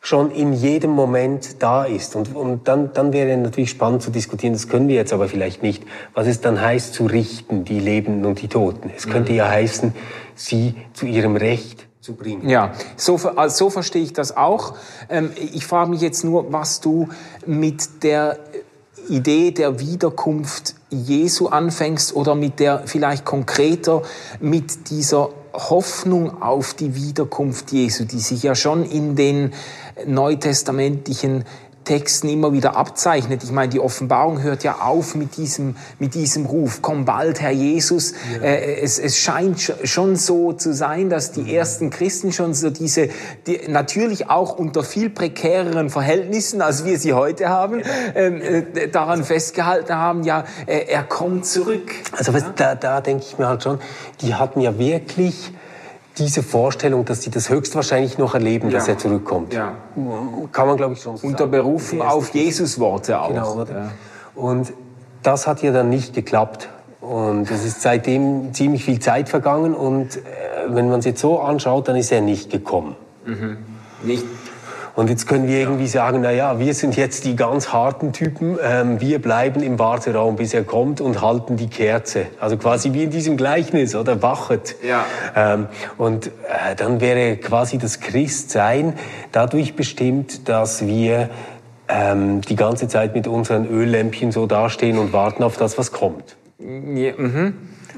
schon 0.00 0.30
in 0.30 0.54
jedem 0.54 0.90
Moment 0.90 1.62
da 1.62 1.84
ist. 1.84 2.16
Und, 2.16 2.34
und 2.34 2.66
dann, 2.66 2.92
dann 2.94 3.12
wäre 3.12 3.36
natürlich 3.36 3.70
spannend 3.70 4.02
zu 4.02 4.10
diskutieren, 4.10 4.54
das 4.54 4.68
können 4.68 4.88
wir 4.88 4.94
jetzt 4.94 5.12
aber 5.12 5.28
vielleicht 5.28 5.62
nicht, 5.62 5.84
was 6.14 6.26
es 6.26 6.40
dann 6.40 6.60
heißt 6.60 6.94
zu 6.94 7.04
richten, 7.06 7.64
die 7.64 7.78
Lebenden 7.78 8.24
und 8.24 8.40
die 8.40 8.48
Toten. 8.48 8.90
Es 8.96 9.06
könnte 9.08 9.32
mhm. 9.32 9.38
ja 9.38 9.48
heißen, 9.48 9.94
sie 10.34 10.74
zu 10.94 11.04
ihrem 11.06 11.36
Recht 11.36 11.86
zu 12.00 12.14
bringen. 12.14 12.48
Ja, 12.48 12.72
so, 12.96 13.16
also 13.36 13.56
so 13.66 13.70
verstehe 13.70 14.02
ich 14.02 14.14
das 14.14 14.34
auch. 14.34 14.74
Ähm, 15.10 15.32
ich 15.36 15.66
frage 15.66 15.90
mich 15.90 16.00
jetzt 16.00 16.24
nur, 16.24 16.50
was 16.50 16.80
du 16.80 17.08
mit 17.44 18.02
der 18.02 18.38
Idee 19.08 19.50
der 19.50 19.80
Wiederkunft 19.80 20.76
Jesu 20.90 21.48
anfängst 21.48 22.14
oder 22.14 22.34
mit 22.34 22.60
der 22.60 22.82
vielleicht 22.86 23.24
konkreter 23.24 24.02
mit 24.40 24.90
dieser 24.90 25.30
Hoffnung 25.52 26.42
auf 26.42 26.74
die 26.74 26.94
Wiederkunft 26.94 27.72
Jesu, 27.72 28.04
die 28.04 28.20
sich 28.20 28.42
ja 28.42 28.54
schon 28.54 28.84
in 28.84 29.16
den 29.16 29.52
neutestamentlichen 30.06 31.44
Texten 31.84 32.28
immer 32.28 32.52
wieder 32.52 32.76
abzeichnet. 32.76 33.42
Ich 33.42 33.52
meine, 33.52 33.70
die 33.70 33.80
Offenbarung 33.80 34.42
hört 34.42 34.64
ja 34.64 34.80
auf 34.80 35.14
mit 35.14 35.36
diesem, 35.36 35.76
mit 35.98 36.14
diesem 36.14 36.46
Ruf, 36.46 36.80
komm 36.82 37.04
bald, 37.04 37.40
Herr 37.40 37.50
Jesus. 37.50 38.12
Ja. 38.34 38.42
Äh, 38.42 38.80
es, 38.80 38.98
es 38.98 39.18
scheint 39.18 39.72
schon 39.84 40.16
so 40.16 40.52
zu 40.52 40.74
sein, 40.74 41.10
dass 41.10 41.32
die 41.32 41.54
ersten 41.54 41.90
Christen 41.90 42.32
schon 42.32 42.54
so 42.54 42.70
diese, 42.70 43.08
die, 43.46 43.60
natürlich 43.68 44.28
auch 44.28 44.58
unter 44.58 44.84
viel 44.84 45.10
prekäreren 45.10 45.90
Verhältnissen, 45.90 46.60
als 46.62 46.84
wir 46.84 46.98
sie 46.98 47.14
heute 47.14 47.48
haben, 47.48 47.82
ähm, 48.14 48.40
äh, 48.40 48.88
daran 48.88 49.24
festgehalten 49.24 49.94
haben, 49.94 50.22
ja, 50.22 50.44
äh, 50.66 50.86
er 50.86 51.02
kommt 51.02 51.46
zurück. 51.46 51.90
Also 52.16 52.34
was, 52.34 52.44
da, 52.56 52.74
da 52.74 53.00
denke 53.00 53.24
ich 53.26 53.38
mir 53.38 53.48
halt 53.48 53.62
schon, 53.62 53.78
die 54.20 54.34
hatten 54.34 54.60
ja 54.60 54.78
wirklich 54.78 55.52
diese 56.20 56.42
Vorstellung, 56.42 57.04
dass 57.04 57.22
sie 57.22 57.30
das 57.30 57.48
höchstwahrscheinlich 57.50 58.18
noch 58.18 58.34
erleben, 58.34 58.68
ja. 58.68 58.74
dass 58.78 58.86
er 58.86 58.98
zurückkommt. 58.98 59.52
Ja. 59.52 59.72
Kann 60.52 60.66
man, 60.66 60.76
glaube 60.76 60.94
ich, 60.94 61.02
schon 61.02 61.16
so 61.16 61.26
Unter 61.26 61.40
sagen. 61.40 61.50
Berufung 61.50 62.02
auf 62.02 62.28
Jesus-Worte 62.34 63.20
auch. 63.20 63.28
Genau, 63.28 63.64
ja. 63.64 63.90
Und 64.34 64.72
das 65.22 65.46
hat 65.46 65.62
ja 65.62 65.72
dann 65.72 65.88
nicht 65.88 66.14
geklappt. 66.14 66.68
Und 67.00 67.50
es 67.50 67.64
ist 67.64 67.82
seitdem 67.82 68.52
ziemlich 68.52 68.84
viel 68.84 69.00
Zeit 69.00 69.28
vergangen. 69.28 69.74
Und 69.74 70.16
äh, 70.16 70.20
wenn 70.68 70.88
man 70.88 71.00
es 71.00 71.06
jetzt 71.06 71.20
so 71.20 71.40
anschaut, 71.40 71.88
dann 71.88 71.96
ist 71.96 72.12
er 72.12 72.20
nicht 72.20 72.50
gekommen. 72.50 72.94
Mhm. 73.24 73.56
Nicht 74.02 74.24
und 74.96 75.10
jetzt 75.10 75.26
können 75.26 75.46
wir 75.46 75.58
irgendwie 75.58 75.86
sagen, 75.86 76.20
na 76.22 76.30
ja, 76.30 76.58
wir 76.58 76.74
sind 76.74 76.96
jetzt 76.96 77.24
die 77.24 77.36
ganz 77.36 77.72
harten 77.72 78.12
Typen, 78.12 78.58
ähm, 78.62 79.00
wir 79.00 79.20
bleiben 79.20 79.62
im 79.62 79.78
Warteraum, 79.78 80.36
bis 80.36 80.54
er 80.54 80.64
kommt 80.64 81.00
und 81.00 81.22
halten 81.22 81.56
die 81.56 81.68
Kerze. 81.68 82.26
Also 82.40 82.56
quasi 82.56 82.92
wie 82.92 83.04
in 83.04 83.10
diesem 83.10 83.36
Gleichnis, 83.36 83.94
oder 83.94 84.22
wachet. 84.22 84.76
Ja. 84.86 85.04
Ähm, 85.36 85.66
und 85.96 86.26
äh, 86.26 86.74
dann 86.76 87.00
wäre 87.00 87.36
quasi 87.36 87.78
das 87.78 88.00
Christsein 88.00 88.94
dadurch 89.32 89.76
bestimmt, 89.76 90.48
dass 90.48 90.86
wir 90.86 91.30
ähm, 91.88 92.40
die 92.42 92.56
ganze 92.56 92.88
Zeit 92.88 93.14
mit 93.14 93.26
unseren 93.26 93.68
Öllämpchen 93.68 94.32
so 94.32 94.46
dastehen 94.46 94.98
und 94.98 95.12
warten 95.12 95.42
auf 95.42 95.56
das, 95.56 95.78
was 95.78 95.92
kommt. 95.92 96.36
Ja, 96.58 97.12
mhm. 97.16 97.54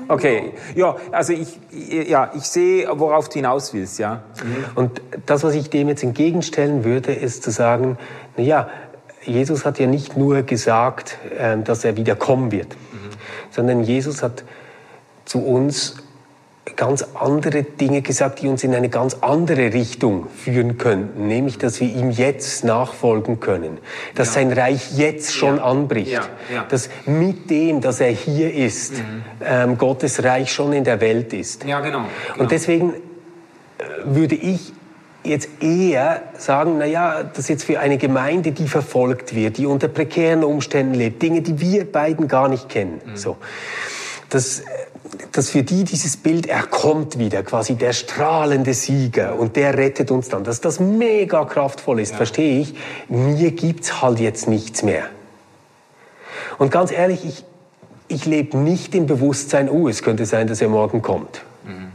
Okay, 0.08 0.52
ja, 0.74 0.96
also 1.10 1.32
ich, 1.32 1.58
ja, 1.70 2.30
ich 2.34 2.44
sehe, 2.44 2.88
worauf 2.92 3.28
du 3.28 3.34
hinaus 3.34 3.74
willst, 3.74 3.98
ja. 3.98 4.22
Mhm. 4.42 4.64
Und 4.74 5.02
das, 5.26 5.44
was 5.44 5.54
ich 5.54 5.70
dem 5.70 5.88
jetzt 5.88 6.02
entgegenstellen 6.02 6.84
würde, 6.84 7.12
ist 7.12 7.42
zu 7.42 7.50
sagen, 7.50 7.98
na 8.36 8.42
ja, 8.42 8.68
Jesus 9.24 9.64
hat 9.64 9.78
ja 9.78 9.86
nicht 9.86 10.16
nur 10.16 10.42
gesagt, 10.42 11.18
ähm, 11.38 11.64
dass 11.64 11.84
er 11.84 11.96
wieder 11.96 12.16
kommen 12.16 12.50
wird, 12.50 12.74
mhm. 12.74 13.10
sondern 13.50 13.82
Jesus 13.82 14.22
hat 14.22 14.44
zu 15.24 15.44
uns 15.44 15.96
ganz 16.76 17.04
andere 17.14 17.64
Dinge 17.64 18.02
gesagt, 18.02 18.40
die 18.40 18.48
uns 18.48 18.62
in 18.62 18.74
eine 18.74 18.88
ganz 18.88 19.16
andere 19.20 19.72
Richtung 19.72 20.28
führen 20.28 20.78
könnten, 20.78 21.26
nämlich 21.26 21.58
dass 21.58 21.80
wir 21.80 21.88
ihm 21.88 22.10
jetzt 22.10 22.64
nachfolgen 22.64 23.40
können, 23.40 23.78
dass 24.14 24.28
ja. 24.28 24.34
sein 24.34 24.52
Reich 24.52 24.96
jetzt 24.96 25.34
schon 25.34 25.56
ja. 25.56 25.64
anbricht, 25.64 26.30
ja. 26.52 26.64
dass 26.68 26.88
mit 27.04 27.50
dem, 27.50 27.80
dass 27.80 28.00
er 28.00 28.10
hier 28.10 28.54
ist, 28.54 28.92
mhm. 28.94 29.22
ähm, 29.44 29.78
Gottes 29.78 30.22
Reich 30.22 30.52
schon 30.52 30.72
in 30.72 30.84
der 30.84 31.00
Welt 31.00 31.32
ist. 31.32 31.64
Ja, 31.64 31.80
genau. 31.80 32.04
genau. 32.28 32.42
Und 32.42 32.52
deswegen 32.52 32.94
äh, 32.94 33.84
würde 34.04 34.36
ich 34.36 34.72
jetzt 35.24 35.48
eher 35.60 36.22
sagen, 36.38 36.76
na 36.78 36.84
ja, 36.84 37.24
das 37.24 37.40
ist 37.40 37.48
jetzt 37.48 37.64
für 37.64 37.80
eine 37.80 37.98
Gemeinde, 37.98 38.52
die 38.52 38.68
verfolgt 38.68 39.34
wird, 39.34 39.58
die 39.58 39.66
unter 39.66 39.88
prekären 39.88 40.44
Umständen 40.44 40.94
lebt, 40.94 41.22
Dinge, 41.22 41.42
die 41.42 41.60
wir 41.60 41.90
beiden 41.90 42.28
gar 42.28 42.48
nicht 42.48 42.68
kennen. 42.68 43.00
Mhm. 43.04 43.16
So, 43.16 43.36
das 44.30 44.62
dass 45.32 45.50
für 45.50 45.62
die 45.62 45.84
dieses 45.84 46.16
Bild, 46.16 46.46
er 46.46 46.62
kommt 46.62 47.18
wieder, 47.18 47.42
quasi 47.42 47.74
der 47.74 47.92
strahlende 47.92 48.74
Sieger 48.74 49.38
und 49.38 49.56
der 49.56 49.76
rettet 49.76 50.10
uns 50.10 50.28
dann, 50.28 50.44
dass 50.44 50.60
das 50.60 50.80
mega 50.80 51.44
kraftvoll 51.44 52.00
ist, 52.00 52.12
ja. 52.12 52.16
verstehe 52.16 52.60
ich. 52.60 52.74
Mir 53.08 53.50
gibt's 53.50 54.00
halt 54.02 54.20
jetzt 54.20 54.48
nichts 54.48 54.82
mehr. 54.82 55.04
Und 56.58 56.70
ganz 56.70 56.92
ehrlich, 56.92 57.24
ich, 57.24 57.44
ich 58.08 58.24
lebe 58.24 58.56
nicht 58.56 58.94
im 58.94 59.06
Bewusstsein, 59.06 59.68
oh, 59.68 59.88
es 59.88 60.02
könnte 60.02 60.26
sein, 60.26 60.46
dass 60.46 60.60
er 60.60 60.68
morgen 60.68 61.02
kommt. 61.02 61.42
Mhm. 61.64 61.92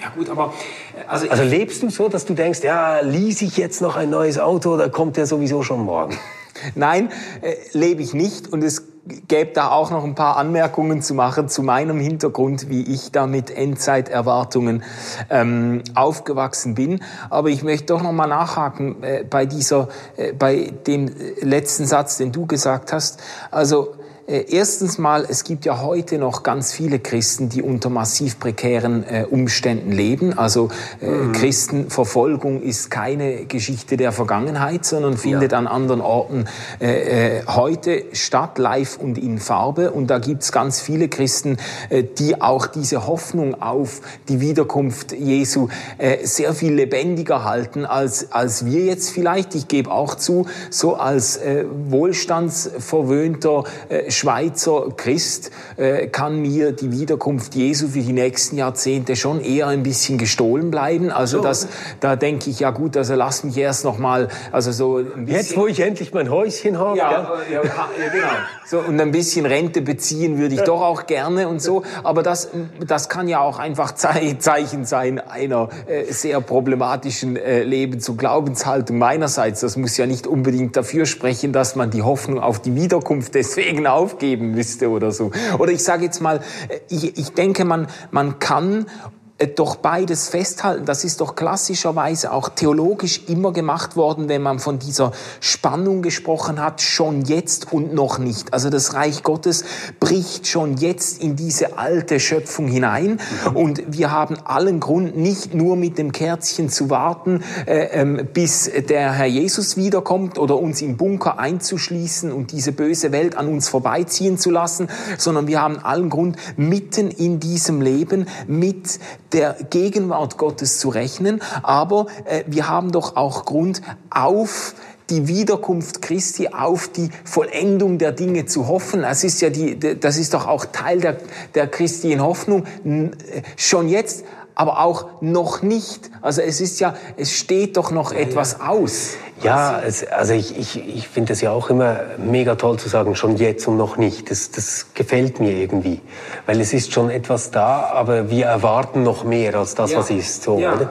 Ja 0.00 0.08
gut, 0.10 0.30
aber 0.30 0.54
äh, 0.96 1.08
also, 1.08 1.28
also 1.28 1.42
lebst 1.42 1.82
du 1.82 1.90
so, 1.90 2.08
dass 2.08 2.24
du 2.24 2.34
denkst, 2.34 2.60
ja, 2.62 3.00
lease 3.00 3.44
ich 3.44 3.56
jetzt 3.56 3.82
noch 3.82 3.96
ein 3.96 4.10
neues 4.10 4.38
Auto 4.38 4.74
oder 4.74 4.88
kommt 4.88 5.16
der 5.16 5.26
sowieso 5.26 5.62
schon 5.62 5.80
morgen? 5.80 6.16
Nein, 6.74 7.10
äh, 7.42 7.54
lebe 7.72 8.02
ich 8.02 8.14
nicht 8.14 8.48
und 8.48 8.62
es 8.62 8.84
gäbe 9.28 9.52
da 9.52 9.70
auch 9.70 9.90
noch 9.90 10.04
ein 10.04 10.14
paar 10.14 10.36
Anmerkungen 10.36 11.02
zu 11.02 11.14
machen 11.14 11.48
zu 11.48 11.62
meinem 11.62 11.98
Hintergrund, 11.98 12.68
wie 12.68 12.82
ich 12.82 13.12
da 13.12 13.26
mit 13.26 13.50
Endzeiterwartungen 13.50 14.82
ähm, 15.30 15.82
aufgewachsen 15.94 16.74
bin. 16.74 17.02
Aber 17.28 17.48
ich 17.48 17.62
möchte 17.62 17.86
doch 17.86 18.02
noch 18.02 18.12
mal 18.12 18.26
nachhaken 18.26 19.02
äh, 19.02 19.24
bei 19.28 19.46
dieser, 19.46 19.88
äh, 20.16 20.32
bei 20.32 20.72
dem 20.86 21.10
letzten 21.40 21.86
Satz, 21.86 22.18
den 22.18 22.32
du 22.32 22.46
gesagt 22.46 22.92
hast. 22.92 23.20
Also 23.50 23.94
äh, 23.94 23.99
erstens 24.30 24.98
mal, 24.98 25.26
es 25.28 25.44
gibt 25.44 25.64
ja 25.64 25.82
heute 25.82 26.18
noch 26.18 26.42
ganz 26.42 26.72
viele 26.72 26.98
Christen, 27.00 27.48
die 27.48 27.62
unter 27.62 27.90
massiv 27.90 28.38
prekären 28.38 29.04
äh, 29.04 29.26
Umständen 29.28 29.90
leben. 29.92 30.38
Also 30.38 30.68
äh, 31.00 31.08
mhm. 31.08 31.32
Christenverfolgung 31.32 32.62
ist 32.62 32.90
keine 32.90 33.46
Geschichte 33.46 33.96
der 33.96 34.12
Vergangenheit, 34.12 34.84
sondern 34.84 35.16
findet 35.16 35.52
ja. 35.52 35.58
an 35.58 35.66
anderen 35.66 36.00
Orten 36.00 36.44
äh, 36.80 37.38
äh, 37.38 37.42
heute 37.46 38.04
statt, 38.12 38.58
live 38.58 38.98
und 38.98 39.18
in 39.18 39.38
Farbe. 39.38 39.90
Und 39.90 40.08
da 40.08 40.18
gibt's 40.18 40.52
ganz 40.52 40.80
viele 40.80 41.08
Christen, 41.08 41.56
äh, 41.88 42.04
die 42.04 42.40
auch 42.40 42.66
diese 42.66 43.06
Hoffnung 43.06 43.60
auf 43.60 44.00
die 44.28 44.40
Wiederkunft 44.40 45.12
Jesu 45.12 45.68
äh, 45.98 46.24
sehr 46.24 46.54
viel 46.54 46.74
lebendiger 46.74 47.44
halten 47.44 47.84
als, 47.84 48.30
als 48.30 48.64
wir 48.64 48.84
jetzt 48.84 49.10
vielleicht. 49.10 49.54
Ich 49.54 49.66
gebe 49.66 49.90
auch 49.90 50.14
zu, 50.14 50.46
so 50.70 50.94
als 50.94 51.36
äh, 51.36 51.64
wohlstandsverwöhnter 51.88 53.64
äh, 53.88 54.10
Schweizer 54.20 54.88
Christ 54.96 55.50
äh, 55.78 56.06
kann 56.08 56.42
mir 56.42 56.72
die 56.72 56.92
Wiederkunft 56.92 57.54
Jesu 57.54 57.88
für 57.88 58.00
die 58.00 58.12
nächsten 58.12 58.58
Jahrzehnte 58.58 59.16
schon 59.16 59.40
eher 59.40 59.68
ein 59.68 59.82
bisschen 59.82 60.18
gestohlen 60.18 60.70
bleiben. 60.70 61.10
Also 61.10 61.38
so. 61.38 61.42
das, 61.42 61.68
da 62.00 62.16
denke 62.16 62.50
ich, 62.50 62.60
ja 62.60 62.70
gut, 62.70 62.98
also 62.98 63.14
lass 63.14 63.44
mich 63.44 63.56
erst 63.56 63.84
noch 63.84 63.96
mal, 63.96 64.28
also 64.52 64.72
so 64.72 64.98
ein 64.98 65.24
bisschen, 65.24 65.40
Jetzt, 65.40 65.56
wo 65.56 65.66
ich 65.66 65.80
endlich 65.80 66.12
mein 66.12 66.30
Häuschen 66.30 66.78
habe. 66.78 66.98
Ja, 66.98 67.10
ja, 67.50 67.62
ja, 67.62 67.88
genau. 68.12 68.26
So, 68.66 68.78
und 68.80 69.00
ein 69.00 69.10
bisschen 69.10 69.46
Rente 69.46 69.80
beziehen 69.80 70.38
würde 70.38 70.54
ich 70.54 70.60
doch 70.60 70.82
auch 70.82 71.06
gerne 71.06 71.48
und 71.48 71.62
so. 71.62 71.82
Aber 72.02 72.22
das, 72.22 72.50
das 72.86 73.08
kann 73.08 73.26
ja 73.26 73.40
auch 73.40 73.58
einfach 73.58 73.94
Zeichen 73.94 74.84
sein 74.84 75.18
einer 75.18 75.70
äh, 75.86 76.12
sehr 76.12 76.40
problematischen 76.42 77.36
äh, 77.36 77.62
Lebens- 77.62 78.08
und 78.08 78.18
Glaubenshaltung 78.18 78.98
meinerseits. 78.98 79.60
Das 79.60 79.76
muss 79.76 79.96
ja 79.96 80.06
nicht 80.06 80.26
unbedingt 80.26 80.76
dafür 80.76 81.06
sprechen, 81.06 81.52
dass 81.52 81.74
man 81.74 81.90
die 81.90 82.02
Hoffnung 82.02 82.38
auf 82.38 82.60
die 82.60 82.74
Wiederkunft 82.74 83.34
deswegen 83.34 83.86
auf 83.86 84.09
aufgeben 84.10 84.52
müsste 84.52 84.90
oder 84.90 85.12
so. 85.12 85.30
Oder 85.58 85.72
ich 85.72 85.82
sage 85.82 86.04
jetzt 86.04 86.20
mal, 86.20 86.40
ich, 86.88 87.16
ich 87.16 87.32
denke, 87.32 87.64
man, 87.64 87.86
man 88.10 88.38
kann 88.38 88.82
äh, 88.82 89.19
doch 89.46 89.76
beides 89.76 90.28
festhalten. 90.28 90.84
Das 90.84 91.04
ist 91.04 91.20
doch 91.20 91.34
klassischerweise 91.34 92.32
auch 92.32 92.50
theologisch 92.50 93.22
immer 93.28 93.52
gemacht 93.52 93.96
worden, 93.96 94.28
wenn 94.28 94.42
man 94.42 94.58
von 94.58 94.78
dieser 94.78 95.12
Spannung 95.40 96.02
gesprochen 96.02 96.62
hat, 96.62 96.82
schon 96.82 97.22
jetzt 97.22 97.72
und 97.72 97.94
noch 97.94 98.18
nicht. 98.18 98.52
Also 98.52 98.70
das 98.70 98.94
Reich 98.94 99.22
Gottes 99.22 99.64
bricht 99.98 100.46
schon 100.46 100.76
jetzt 100.76 101.22
in 101.22 101.36
diese 101.36 101.78
alte 101.78 102.20
Schöpfung 102.20 102.68
hinein 102.68 103.18
und 103.54 103.82
wir 103.86 104.10
haben 104.10 104.36
allen 104.44 104.80
Grund, 104.80 105.16
nicht 105.16 105.54
nur 105.54 105.76
mit 105.76 105.98
dem 105.98 106.12
Kerzchen 106.12 106.68
zu 106.68 106.90
warten, 106.90 107.42
äh, 107.66 107.88
ähm, 107.92 108.28
bis 108.32 108.70
der 108.88 109.12
Herr 109.12 109.26
Jesus 109.26 109.76
wiederkommt 109.76 110.38
oder 110.38 110.58
uns 110.58 110.82
im 110.82 110.96
Bunker 110.96 111.38
einzuschließen 111.38 112.32
und 112.32 112.52
diese 112.52 112.72
böse 112.72 113.12
Welt 113.12 113.36
an 113.36 113.48
uns 113.48 113.68
vorbeiziehen 113.68 114.38
zu 114.38 114.50
lassen, 114.50 114.88
sondern 115.18 115.46
wir 115.46 115.62
haben 115.62 115.78
allen 115.78 116.10
Grund, 116.10 116.36
mitten 116.56 117.10
in 117.10 117.40
diesem 117.40 117.80
Leben 117.80 118.26
mit 118.46 118.98
der 119.32 119.56
Gegenwart 119.70 120.38
Gottes 120.38 120.78
zu 120.78 120.88
rechnen, 120.88 121.40
aber 121.62 122.06
äh, 122.24 122.44
wir 122.46 122.68
haben 122.68 122.92
doch 122.92 123.16
auch 123.16 123.44
Grund 123.44 123.82
auf 124.10 124.74
die 125.10 125.26
Wiederkunft 125.26 126.02
Christi 126.02 126.48
auf 126.48 126.88
die 126.88 127.10
Vollendung 127.24 127.98
der 127.98 128.12
Dinge 128.12 128.46
zu 128.46 128.68
hoffen. 128.68 129.02
Das 129.02 129.24
ist 129.24 129.40
ja 129.40 129.50
die, 129.50 129.78
das 129.78 130.16
ist 130.16 130.34
doch 130.34 130.46
auch 130.46 130.64
Teil 130.66 131.00
der, 131.00 131.16
der 131.54 131.66
christlichen 131.66 132.22
Hoffnung. 132.22 132.64
Äh, 132.84 133.10
schon 133.56 133.88
jetzt 133.88 134.24
aber 134.54 134.80
auch 134.80 135.06
noch 135.22 135.62
nicht. 135.62 136.10
Also 136.20 136.42
es 136.42 136.60
ist 136.60 136.80
ja, 136.80 136.94
es 137.16 137.32
steht 137.32 137.76
doch 137.76 137.90
noch 137.90 138.12
etwas 138.12 138.60
aus. 138.60 139.14
Ja, 139.42 139.80
es, 139.80 140.06
also 140.06 140.34
ich, 140.34 140.58
ich, 140.58 140.76
ich 140.96 141.08
finde 141.08 141.32
es 141.32 141.40
ja 141.40 141.50
auch 141.50 141.70
immer 141.70 142.00
mega 142.18 142.56
toll 142.56 142.78
zu 142.78 142.88
sagen, 142.88 143.14
schon 143.16 143.36
jetzt 143.36 143.66
und 143.66 143.76
noch 143.76 143.96
nicht. 143.96 144.30
Das, 144.30 144.50
das 144.50 144.88
gefällt 144.94 145.40
mir 145.40 145.52
irgendwie. 145.52 146.00
Weil 146.46 146.60
es 146.60 146.72
ist 146.72 146.92
schon 146.92 147.10
etwas 147.10 147.50
da, 147.50 147.90
aber 147.92 148.30
wir 148.30 148.46
erwarten 148.46 149.02
noch 149.02 149.24
mehr 149.24 149.54
als 149.54 149.74
das, 149.74 149.92
ja. 149.92 149.98
was 149.98 150.10
ist. 150.10 150.42
So, 150.42 150.58
ja. 150.58 150.74
oder? 150.74 150.90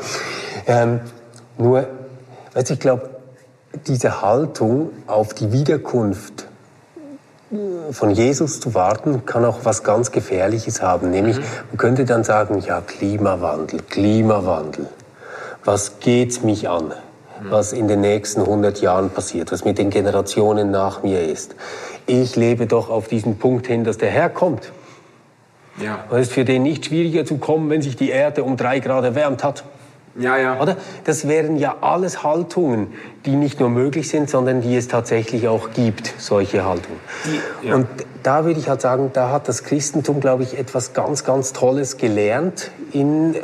Ähm, 0.68 1.02
nur, 1.58 1.88
weißt, 2.54 2.72
ich 2.72 2.80
glaube, 2.80 3.10
diese 3.88 4.22
Haltung 4.22 4.90
auf 5.06 5.34
die 5.34 5.52
Wiederkunft 5.52 6.48
von 7.92 8.12
Jesus 8.12 8.60
zu 8.60 8.76
warten, 8.76 9.26
kann 9.26 9.44
auch 9.44 9.60
was 9.64 9.84
ganz 9.84 10.12
Gefährliches 10.12 10.82
haben. 10.82 11.10
Nämlich, 11.10 11.38
mhm. 11.38 11.44
man 11.72 11.78
könnte 11.78 12.06
dann 12.06 12.24
sagen, 12.24 12.60
ja, 12.60 12.82
Klimawandel, 12.82 13.82
Klimawandel. 13.90 14.88
Was 15.66 16.00
geht's 16.00 16.44
mich 16.44 16.70
an? 16.70 16.94
Mhm. 17.42 17.52
Was 17.52 17.74
in 17.74 17.88
den 17.88 18.02
nächsten 18.02 18.42
100 18.42 18.82
Jahren 18.82 19.10
passiert, 19.10 19.52
was 19.52 19.66
mit 19.66 19.78
den 19.78 19.90
Generationen 19.90 20.72
nach 20.72 21.04
mir 21.04 21.22
ist. 21.24 21.56
Ich 22.06 22.36
lebe 22.36 22.68
doch 22.68 22.90
auf 22.90 23.08
diesen 23.08 23.38
Punkt 23.38 23.68
hin, 23.68 23.84
dass 23.84 23.98
der 23.98 24.10
Herr 24.10 24.30
kommt. 24.30 24.72
Ja. 25.82 26.06
Es 26.12 26.28
ist 26.28 26.34
für 26.34 26.46
den 26.46 26.64
nicht 26.64 26.86
schwieriger 26.86 27.26
zu 27.26 27.38
kommen, 27.38 27.70
wenn 27.70 27.82
sich 27.82 27.96
die 27.96 28.10
Erde 28.10 28.44
um 28.44 28.58
drei 28.58 28.80
Grad 28.80 29.04
erwärmt 29.04 29.44
hat. 29.44 29.64
Ja, 30.18 30.38
ja. 30.38 30.60
Oder? 30.60 30.76
Das 31.06 31.28
wären 31.28 31.56
ja 31.58 31.78
alles 31.82 32.24
Haltungen, 32.24 32.88
die 33.26 33.36
nicht 33.36 33.60
nur 33.60 33.70
möglich 33.70 34.10
sind, 34.10 34.30
sondern 34.30 34.62
die 34.62 34.76
es 34.76 34.88
tatsächlich 34.88 35.48
auch 35.48 35.70
gibt, 35.72 36.14
solche 36.18 36.66
Haltungen. 36.66 37.00
Die, 37.26 37.68
ja. 37.68 37.76
Und 37.76 37.88
da 38.24 38.44
würde 38.44 38.60
ich 38.60 38.68
halt 38.68 38.82
sagen, 38.82 39.12
da 39.14 39.30
hat 39.32 39.48
das 39.48 39.64
Christentum, 39.64 40.20
glaube 40.20 40.44
ich, 40.44 40.58
etwas 40.58 40.94
ganz, 40.94 41.24
ganz 41.24 41.54
Tolles 41.54 41.98
gelernt 41.98 42.72
in 42.92 43.36
äh, 43.36 43.40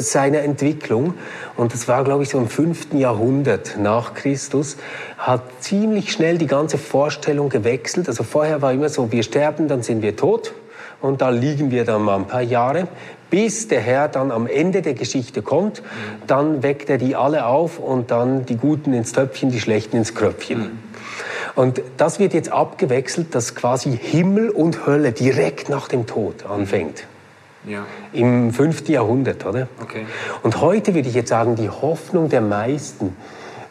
seiner 0.00 0.40
Entwicklung. 0.40 1.14
Und 1.56 1.72
das 1.72 1.88
war, 1.88 2.04
glaube 2.04 2.22
ich, 2.22 2.30
so 2.30 2.38
im 2.38 2.48
fünften 2.48 2.98
Jahrhundert 2.98 3.76
nach 3.78 4.14
Christus, 4.14 4.76
hat 5.18 5.42
ziemlich 5.60 6.12
schnell 6.12 6.38
die 6.38 6.46
ganze 6.46 6.78
Vorstellung 6.78 7.48
gewechselt. 7.48 8.08
Also 8.08 8.24
vorher 8.24 8.62
war 8.62 8.72
immer 8.72 8.88
so, 8.88 9.12
wir 9.12 9.22
sterben, 9.22 9.68
dann 9.68 9.82
sind 9.82 10.02
wir 10.02 10.16
tot 10.16 10.52
und 11.00 11.20
da 11.20 11.30
liegen 11.30 11.70
wir 11.70 11.84
dann 11.84 12.02
mal 12.02 12.16
ein 12.16 12.26
paar 12.26 12.42
Jahre, 12.42 12.88
bis 13.30 13.68
der 13.68 13.80
Herr 13.80 14.08
dann 14.08 14.30
am 14.30 14.46
Ende 14.46 14.82
der 14.82 14.94
Geschichte 14.94 15.42
kommt. 15.42 15.82
Dann 16.26 16.62
weckt 16.62 16.90
er 16.90 16.98
die 16.98 17.16
alle 17.16 17.46
auf 17.46 17.78
und 17.78 18.10
dann 18.10 18.46
die 18.46 18.56
Guten 18.56 18.92
ins 18.92 19.12
Töpfchen, 19.12 19.50
die 19.50 19.60
Schlechten 19.60 19.96
ins 19.96 20.14
Kröpfchen. 20.14 20.78
Und 21.54 21.80
das 21.96 22.18
wird 22.18 22.34
jetzt 22.34 22.52
abgewechselt, 22.52 23.34
dass 23.34 23.54
quasi 23.54 23.96
Himmel 23.96 24.50
und 24.50 24.86
Hölle 24.86 25.12
direkt 25.12 25.68
nach 25.68 25.88
dem 25.88 26.06
Tod 26.06 26.44
anfängt. 26.46 27.04
Ja. 27.66 27.84
Im 28.12 28.52
5. 28.52 28.88
Jahrhundert, 28.88 29.44
oder? 29.44 29.68
Okay. 29.82 30.06
Und 30.42 30.60
heute 30.60 30.94
würde 30.94 31.08
ich 31.08 31.14
jetzt 31.14 31.30
sagen, 31.30 31.56
die 31.56 31.68
Hoffnung 31.68 32.28
der 32.28 32.40
meisten 32.40 33.14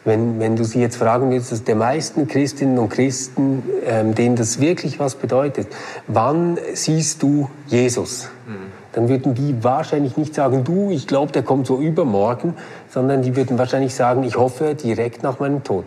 wenn, 0.06 0.38
wenn 0.38 0.54
du 0.54 0.64
sie 0.64 0.80
jetzt 0.80 0.96
fragen 0.96 1.30
willst, 1.30 1.50
dass 1.50 1.64
der 1.64 1.74
meisten 1.74 2.28
Christinnen 2.28 2.78
und 2.78 2.88
Christen, 2.88 3.64
ähm, 3.84 4.14
denen 4.14 4.36
das 4.36 4.60
wirklich 4.60 5.00
was 5.00 5.16
bedeutet, 5.16 5.66
wann 6.06 6.58
siehst 6.74 7.22
du 7.22 7.50
Jesus? 7.66 8.30
Mhm. 8.46 8.52
Dann 8.92 9.08
würden 9.08 9.34
die 9.34 9.62
wahrscheinlich 9.62 10.16
nicht 10.16 10.34
sagen, 10.34 10.62
du, 10.62 10.90
ich 10.90 11.08
glaube, 11.08 11.32
der 11.32 11.42
kommt 11.42 11.66
so 11.66 11.80
übermorgen, 11.80 12.54
sondern 12.88 13.22
die 13.22 13.34
würden 13.34 13.58
wahrscheinlich 13.58 13.94
sagen, 13.94 14.22
ich 14.22 14.36
hoffe 14.36 14.76
direkt 14.76 15.24
nach 15.24 15.40
meinem 15.40 15.64
Tod. 15.64 15.86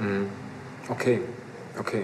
Mhm. 0.00 0.26
Okay, 0.90 1.20
okay. 1.78 2.02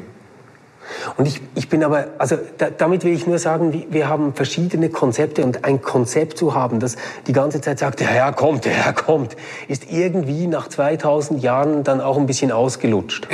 Und 1.17 1.27
ich, 1.27 1.41
ich 1.55 1.69
bin 1.69 1.85
aber, 1.85 2.07
also 2.19 2.37
da, 2.59 2.71
damit 2.71 3.05
will 3.05 3.13
ich 3.13 3.27
nur 3.27 3.39
sagen, 3.39 3.87
wir 3.91 4.09
haben 4.09 4.35
verschiedene 4.35 4.89
Konzepte 4.89 5.45
und 5.45 5.65
ein 5.65 5.83
Konzept 5.83 6.39
zu 6.39 6.55
haben, 6.55 6.81
das 6.81 6.97
die 7.27 7.33
ganze 7.33 7.61
Zeit 7.61 7.79
sagt, 7.79 8.01
der 8.01 8.09
Herr 8.09 8.33
kommt, 8.33 8.65
der 8.65 8.73
Herr 8.73 8.93
kommt, 8.93 9.37
ist 9.69 9.91
irgendwie 9.91 10.47
nach 10.47 10.69
2000 10.69 11.43
Jahren 11.43 11.85
dann 11.85 12.01
auch 12.01 12.19
ein 12.19 12.27
bisschen 12.27 12.53
ausgelutscht. 12.53 13.29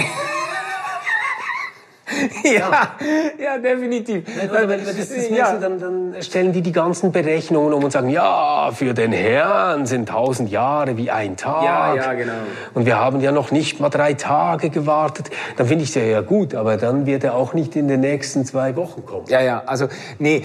ja, 2.44 2.96
ja, 3.38 3.58
definitiv. 3.58 4.24
Wenn, 4.50 4.68
wenn, 4.68 4.84
das, 4.84 4.96
das 4.96 5.28
ja. 5.30 5.54
dann, 5.54 5.78
dann 5.78 6.14
stellen 6.20 6.52
die 6.52 6.62
die 6.62 6.72
ganzen 6.72 7.12
Berechnungen 7.12 7.72
um 7.72 7.84
und 7.84 7.90
sagen, 7.90 8.08
ja, 8.10 8.70
für 8.72 8.94
den 8.94 9.12
Herrn 9.12 9.86
sind 9.86 10.08
tausend 10.08 10.50
Jahre 10.50 10.96
wie 10.96 11.10
ein 11.10 11.36
Tag. 11.36 11.64
Ja, 11.64 11.94
ja, 11.94 12.14
genau. 12.14 12.32
Und 12.74 12.86
wir 12.86 12.98
haben 12.98 13.20
ja 13.20 13.32
noch 13.32 13.50
nicht 13.50 13.80
mal 13.80 13.90
drei 13.90 14.14
Tage 14.14 14.70
gewartet. 14.70 15.30
Dann 15.56 15.66
finde 15.66 15.84
ich 15.84 15.90
es 15.90 15.94
ja, 15.94 16.02
ja 16.02 16.20
gut, 16.20 16.54
aber 16.54 16.76
dann 16.76 17.06
wird 17.06 17.24
er 17.24 17.34
auch 17.34 17.54
nicht 17.54 17.76
in 17.76 17.88
den 17.88 18.00
nächsten 18.00 18.44
zwei 18.44 18.76
Wochen 18.76 19.04
kommen. 19.04 19.26
Ja, 19.28 19.40
ja, 19.40 19.62
also 19.66 19.88
nee, 20.18 20.42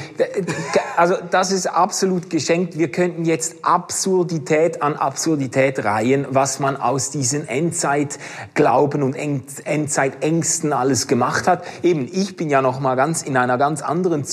also 0.97 1.15
das 1.31 1.51
ist 1.51 1.67
absolut 1.67 2.29
geschenkt. 2.29 2.77
Wir 2.77 2.91
könnten 2.91 3.25
jetzt 3.25 3.63
Absurdität 3.63 4.81
an 4.81 4.95
Absurdität 4.95 5.83
reihen, 5.83 6.25
was 6.29 6.59
man 6.59 6.77
aus 6.77 7.11
diesen 7.11 7.47
Endzeitglauben 7.47 9.03
und 9.03 9.15
Endzeitängsten 9.15 10.73
alles 10.73 11.07
gemacht 11.07 11.47
hat. 11.47 11.62
Eben, 11.81 12.07
ich 12.11 12.35
bin 12.35 12.49
ja 12.49 12.61
noch 12.61 12.79
mal 12.79 12.95
ganz 12.95 13.21
in 13.21 13.37
einer 13.37 13.57
ganz 13.57 13.81
anderen 13.81 14.23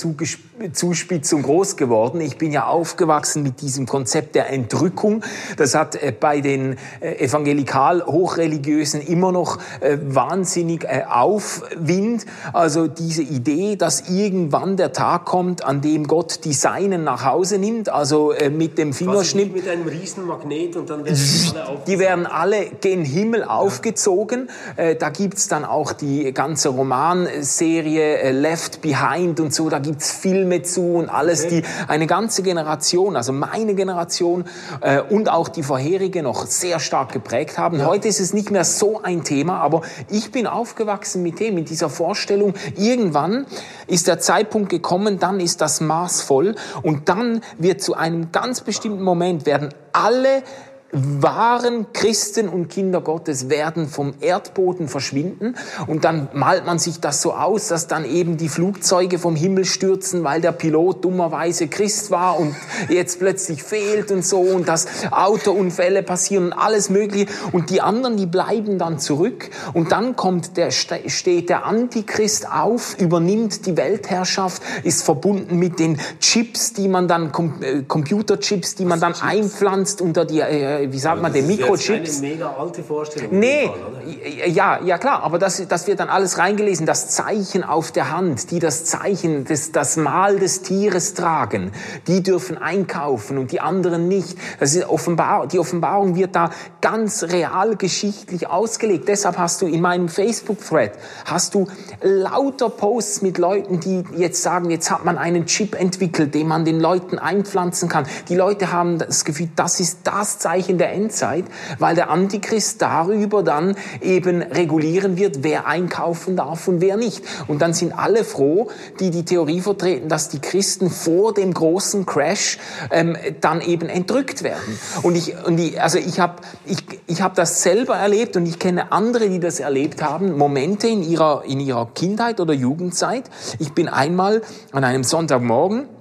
Zuspitzung 0.71 1.41
groß 1.41 1.75
geworden. 1.75 2.21
Ich 2.21 2.37
bin 2.37 2.51
ja 2.51 2.67
aufgewachsen 2.67 3.43
mit 3.43 3.61
diesem 3.61 3.85
Konzept 3.87 4.35
der 4.35 4.49
Entrückung. 4.49 5.23
Das 5.57 5.75
hat 5.75 5.95
äh, 5.95 6.13
bei 6.17 6.41
den 6.41 6.77
äh, 6.99 7.25
evangelikal 7.25 8.05
hochreligiösen 8.05 9.01
immer 9.01 9.31
noch 9.31 9.57
äh, 9.79 9.97
wahnsinnig 10.01 10.87
Aufwind. 11.09 12.25
Also 12.53 12.87
diese 12.87 13.23
Idee, 13.23 13.75
dass 13.75 14.09
irgendwann 14.09 14.77
der 14.77 14.93
Tag 14.93 15.25
kommt, 15.25 15.63
an 15.63 15.81
dem 15.81 16.07
Gott 16.07 16.41
die 16.43 16.53
Seinen 16.53 17.03
nach 17.03 17.25
Hause 17.25 17.57
nimmt, 17.57 17.89
also 17.89 18.33
mit 18.51 18.77
dem 18.77 18.93
Fingerschnitt. 18.93 19.53
Mit 19.53 19.67
einem 19.67 19.87
Riesenmagnet 19.87 20.75
und 20.75 20.89
dann 20.89 21.05
werden 21.05 21.17
alle 21.55 21.79
Die 21.87 21.99
werden 21.99 22.25
alle 22.25 22.65
gen 22.81 23.03
Himmel 23.03 23.43
aufgezogen. 23.43 24.49
Da 24.75 25.09
gibt's 25.09 25.47
dann 25.47 25.65
auch 25.65 25.93
die 25.93 26.33
ganze 26.33 26.69
Romanserie 26.69 28.31
Left 28.31 28.81
Behind 28.81 29.39
und 29.39 29.53
so. 29.53 29.69
Da 29.69 29.79
gibt's 29.79 30.11
Filme 30.11 30.50
Filme 30.51 30.61
zu 30.63 30.95
und 30.95 31.09
alles, 31.09 31.47
die 31.47 31.63
eine 31.87 32.07
ganze 32.07 32.43
Generation, 32.43 33.15
also 33.15 33.31
meine 33.31 33.73
Generation 33.73 34.45
äh, 34.81 35.01
und 35.01 35.29
auch 35.29 35.47
die 35.47 35.63
vorherige 35.63 36.23
noch 36.23 36.45
sehr 36.45 36.79
stark 36.79 37.13
geprägt 37.13 37.57
haben. 37.57 37.79
Ja. 37.79 37.85
Heute 37.85 38.07
ist 38.07 38.19
es 38.19 38.33
nicht 38.33 38.51
mehr 38.51 38.65
so 38.65 39.01
ein 39.01 39.23
Thema, 39.23 39.59
aber 39.59 39.81
ich 40.09 40.31
bin 40.31 40.47
aufgewachsen 40.47 41.23
mit 41.23 41.39
dem, 41.39 41.55
mit 41.55 41.69
dieser 41.69 41.89
Vorstellung, 41.89 42.53
irgendwann 42.75 43.45
ist 43.87 44.07
der 44.07 44.19
Zeitpunkt 44.19 44.69
gekommen, 44.69 45.19
dann 45.19 45.39
ist 45.39 45.61
das 45.61 45.79
Maß 45.79 46.21
voll 46.21 46.55
und 46.83 47.07
dann 47.07 47.41
wird 47.57 47.81
zu 47.81 47.95
einem 47.95 48.31
ganz 48.31 48.61
bestimmten 48.61 49.03
Moment 49.03 49.45
werden 49.45 49.69
alle 49.93 50.43
wahren 50.91 51.87
Christen 51.93 52.49
und 52.49 52.69
Kinder 52.69 53.01
Gottes 53.01 53.49
werden 53.49 53.87
vom 53.87 54.13
Erdboden 54.19 54.87
verschwinden. 54.87 55.55
Und 55.87 56.03
dann 56.03 56.27
malt 56.33 56.65
man 56.65 56.79
sich 56.79 56.99
das 56.99 57.21
so 57.21 57.33
aus, 57.33 57.67
dass 57.67 57.87
dann 57.87 58.05
eben 58.05 58.37
die 58.37 58.49
Flugzeuge 58.49 59.17
vom 59.17 59.35
Himmel 59.35 59.65
stürzen, 59.65 60.23
weil 60.23 60.41
der 60.41 60.51
Pilot 60.51 61.05
dummerweise 61.05 61.67
Christ 61.67 62.11
war 62.11 62.39
und 62.39 62.55
jetzt 62.89 63.19
plötzlich 63.19 63.63
fehlt 63.63 64.11
und 64.11 64.25
so 64.25 64.39
und 64.39 64.67
dass 64.67 64.87
Autounfälle 65.11 66.03
passieren 66.03 66.47
und 66.47 66.53
alles 66.53 66.89
mögliche. 66.89 67.27
Und 67.51 67.69
die 67.69 67.81
anderen, 67.81 68.17
die 68.17 68.25
bleiben 68.25 68.77
dann 68.77 68.99
zurück. 68.99 69.49
Und 69.73 69.91
dann 69.91 70.15
kommt 70.15 70.57
der, 70.57 70.71
steht 70.71 71.49
der 71.49 71.65
Antichrist 71.65 72.51
auf, 72.51 72.99
übernimmt 72.99 73.65
die 73.65 73.77
Weltherrschaft, 73.77 74.61
ist 74.83 75.03
verbunden 75.03 75.57
mit 75.57 75.79
den 75.79 75.99
Chips, 76.19 76.73
die 76.73 76.87
man 76.87 77.07
dann, 77.07 77.31
äh, 77.61 77.83
Computerchips, 77.87 78.75
die 78.75 78.85
man 78.85 78.99
dann 78.99 79.13
einpflanzt 79.13 80.01
unter 80.01 80.25
die 80.25 80.39
äh, 80.39 80.80
wie 80.89 80.99
sagt 80.99 81.21
man, 81.21 81.33
den 81.33 81.47
Mikrochips. 81.47 81.99
Das 81.99 82.09
ist 82.09 82.23
eine 82.23 82.33
mega 82.33 82.55
alte 82.57 82.83
Vorstellung. 82.83 83.39
Nee, 83.39 83.67
Fall, 83.67 84.49
ja, 84.49 84.79
ja 84.83 84.97
klar, 84.97 85.23
aber 85.23 85.39
das, 85.39 85.65
das 85.67 85.87
wird 85.87 85.99
dann 85.99 86.09
alles 86.09 86.37
reingelesen, 86.37 86.85
das 86.85 87.09
Zeichen 87.09 87.63
auf 87.63 87.91
der 87.91 88.11
Hand, 88.11 88.51
die 88.51 88.59
das 88.59 88.85
Zeichen, 88.85 89.45
das, 89.45 89.71
das 89.71 89.97
Mal 89.97 90.39
des 90.39 90.61
Tieres 90.61 91.13
tragen, 91.13 91.71
die 92.07 92.23
dürfen 92.23 92.57
einkaufen 92.57 93.37
und 93.37 93.51
die 93.51 93.59
anderen 93.59 94.07
nicht. 94.07 94.37
Das 94.59 94.75
ist 94.75 94.87
offenbar, 94.87 95.47
die 95.47 95.59
Offenbarung 95.59 96.15
wird 96.15 96.35
da 96.35 96.51
ganz 96.81 97.23
real 97.23 97.75
geschichtlich 97.75 98.47
ausgelegt. 98.47 99.07
Deshalb 99.07 99.37
hast 99.37 99.61
du 99.61 99.67
in 99.67 99.81
meinem 99.81 100.09
Facebook-Thread, 100.09 100.93
hast 101.25 101.53
du 101.53 101.67
lauter 102.01 102.69
Posts 102.69 103.21
mit 103.21 103.37
Leuten, 103.37 103.79
die 103.79 104.03
jetzt 104.15 104.41
sagen, 104.41 104.69
jetzt 104.69 104.91
hat 104.91 105.05
man 105.05 105.17
einen 105.17 105.45
Chip 105.45 105.79
entwickelt, 105.79 106.33
den 106.35 106.47
man 106.47 106.65
den 106.65 106.79
Leuten 106.79 107.19
einpflanzen 107.19 107.89
kann. 107.89 108.05
Die 108.29 108.35
Leute 108.35 108.71
haben 108.71 108.97
das 108.97 109.25
Gefühl, 109.25 109.49
das 109.55 109.79
ist 109.79 109.99
das 110.03 110.39
Zeichen 110.39 110.70
in 110.71 110.77
der 110.77 110.93
Endzeit, 110.93 111.45
weil 111.77 111.93
der 111.95 112.09
Antichrist 112.09 112.81
darüber 112.81 113.43
dann 113.43 113.75
eben 114.01 114.41
regulieren 114.41 115.17
wird, 115.17 115.43
wer 115.43 115.67
einkaufen 115.67 116.35
darf 116.35 116.67
und 116.67 116.81
wer 116.81 116.97
nicht. 116.97 117.23
Und 117.47 117.61
dann 117.61 117.73
sind 117.73 117.97
alle 117.97 118.23
froh, 118.23 118.69
die 118.99 119.11
die 119.11 119.25
Theorie 119.25 119.61
vertreten, 119.61 120.09
dass 120.09 120.29
die 120.29 120.39
Christen 120.39 120.89
vor 120.89 121.33
dem 121.33 121.53
großen 121.53 122.05
Crash 122.05 122.57
ähm, 122.89 123.15
dann 123.41 123.61
eben 123.61 123.89
entrückt 123.89 124.43
werden. 124.43 124.79
Und 125.03 125.15
ich, 125.15 125.35
und 125.45 125.59
ich 125.59 125.79
also 125.81 125.97
ich 125.99 126.19
habe 126.19 126.35
ich, 126.65 126.77
ich 127.07 127.21
hab 127.21 127.35
das 127.35 127.61
selber 127.63 127.95
erlebt 127.95 128.37
und 128.37 128.45
ich 128.45 128.57
kenne 128.57 128.91
andere, 128.91 129.29
die 129.29 129.39
das 129.39 129.59
erlebt 129.59 130.01
haben, 130.01 130.37
Momente 130.37 130.87
in 130.87 131.03
ihrer, 131.03 131.43
in 131.45 131.59
ihrer 131.59 131.87
Kindheit 131.93 132.39
oder 132.39 132.53
Jugendzeit. 132.53 133.29
Ich 133.59 133.73
bin 133.73 133.87
einmal 133.89 134.41
an 134.71 134.83
einem 134.83 135.03
Sonntagmorgen 135.03 136.00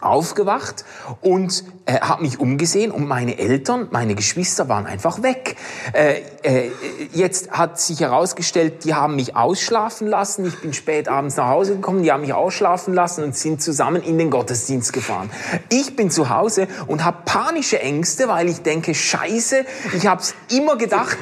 aufgewacht 0.00 0.84
und 1.20 1.64
äh, 1.84 2.00
habe 2.00 2.22
mich 2.22 2.40
umgesehen 2.40 2.90
und 2.90 3.06
meine 3.06 3.38
Eltern, 3.38 3.88
meine 3.90 4.14
Geschwister 4.14 4.68
waren 4.68 4.86
einfach 4.86 5.22
weg. 5.22 5.56
Äh, 5.92 6.22
äh, 6.42 6.70
jetzt 7.12 7.50
hat 7.50 7.80
sich 7.80 8.00
herausgestellt, 8.00 8.84
die 8.84 8.94
haben 8.94 9.16
mich 9.16 9.36
ausschlafen 9.36 10.06
lassen. 10.06 10.46
Ich 10.46 10.58
bin 10.60 10.72
spät 10.72 11.08
abends 11.08 11.36
nach 11.36 11.48
Hause 11.48 11.76
gekommen, 11.76 12.02
die 12.02 12.12
haben 12.12 12.22
mich 12.22 12.32
ausschlafen 12.32 12.94
lassen 12.94 13.24
und 13.24 13.36
sind 13.36 13.62
zusammen 13.62 14.02
in 14.02 14.16
den 14.16 14.30
Gottesdienst 14.30 14.92
gefahren. 14.92 15.30
Ich 15.68 15.96
bin 15.96 16.10
zu 16.10 16.30
Hause 16.30 16.66
und 16.86 17.04
habe 17.04 17.18
panische 17.26 17.80
Ängste, 17.80 18.28
weil 18.28 18.48
ich 18.48 18.62
denke, 18.62 18.94
Scheiße, 18.94 19.64
ich 19.94 20.06
habe 20.06 20.22
es 20.22 20.34
immer 20.50 20.76
gedacht. 20.76 21.18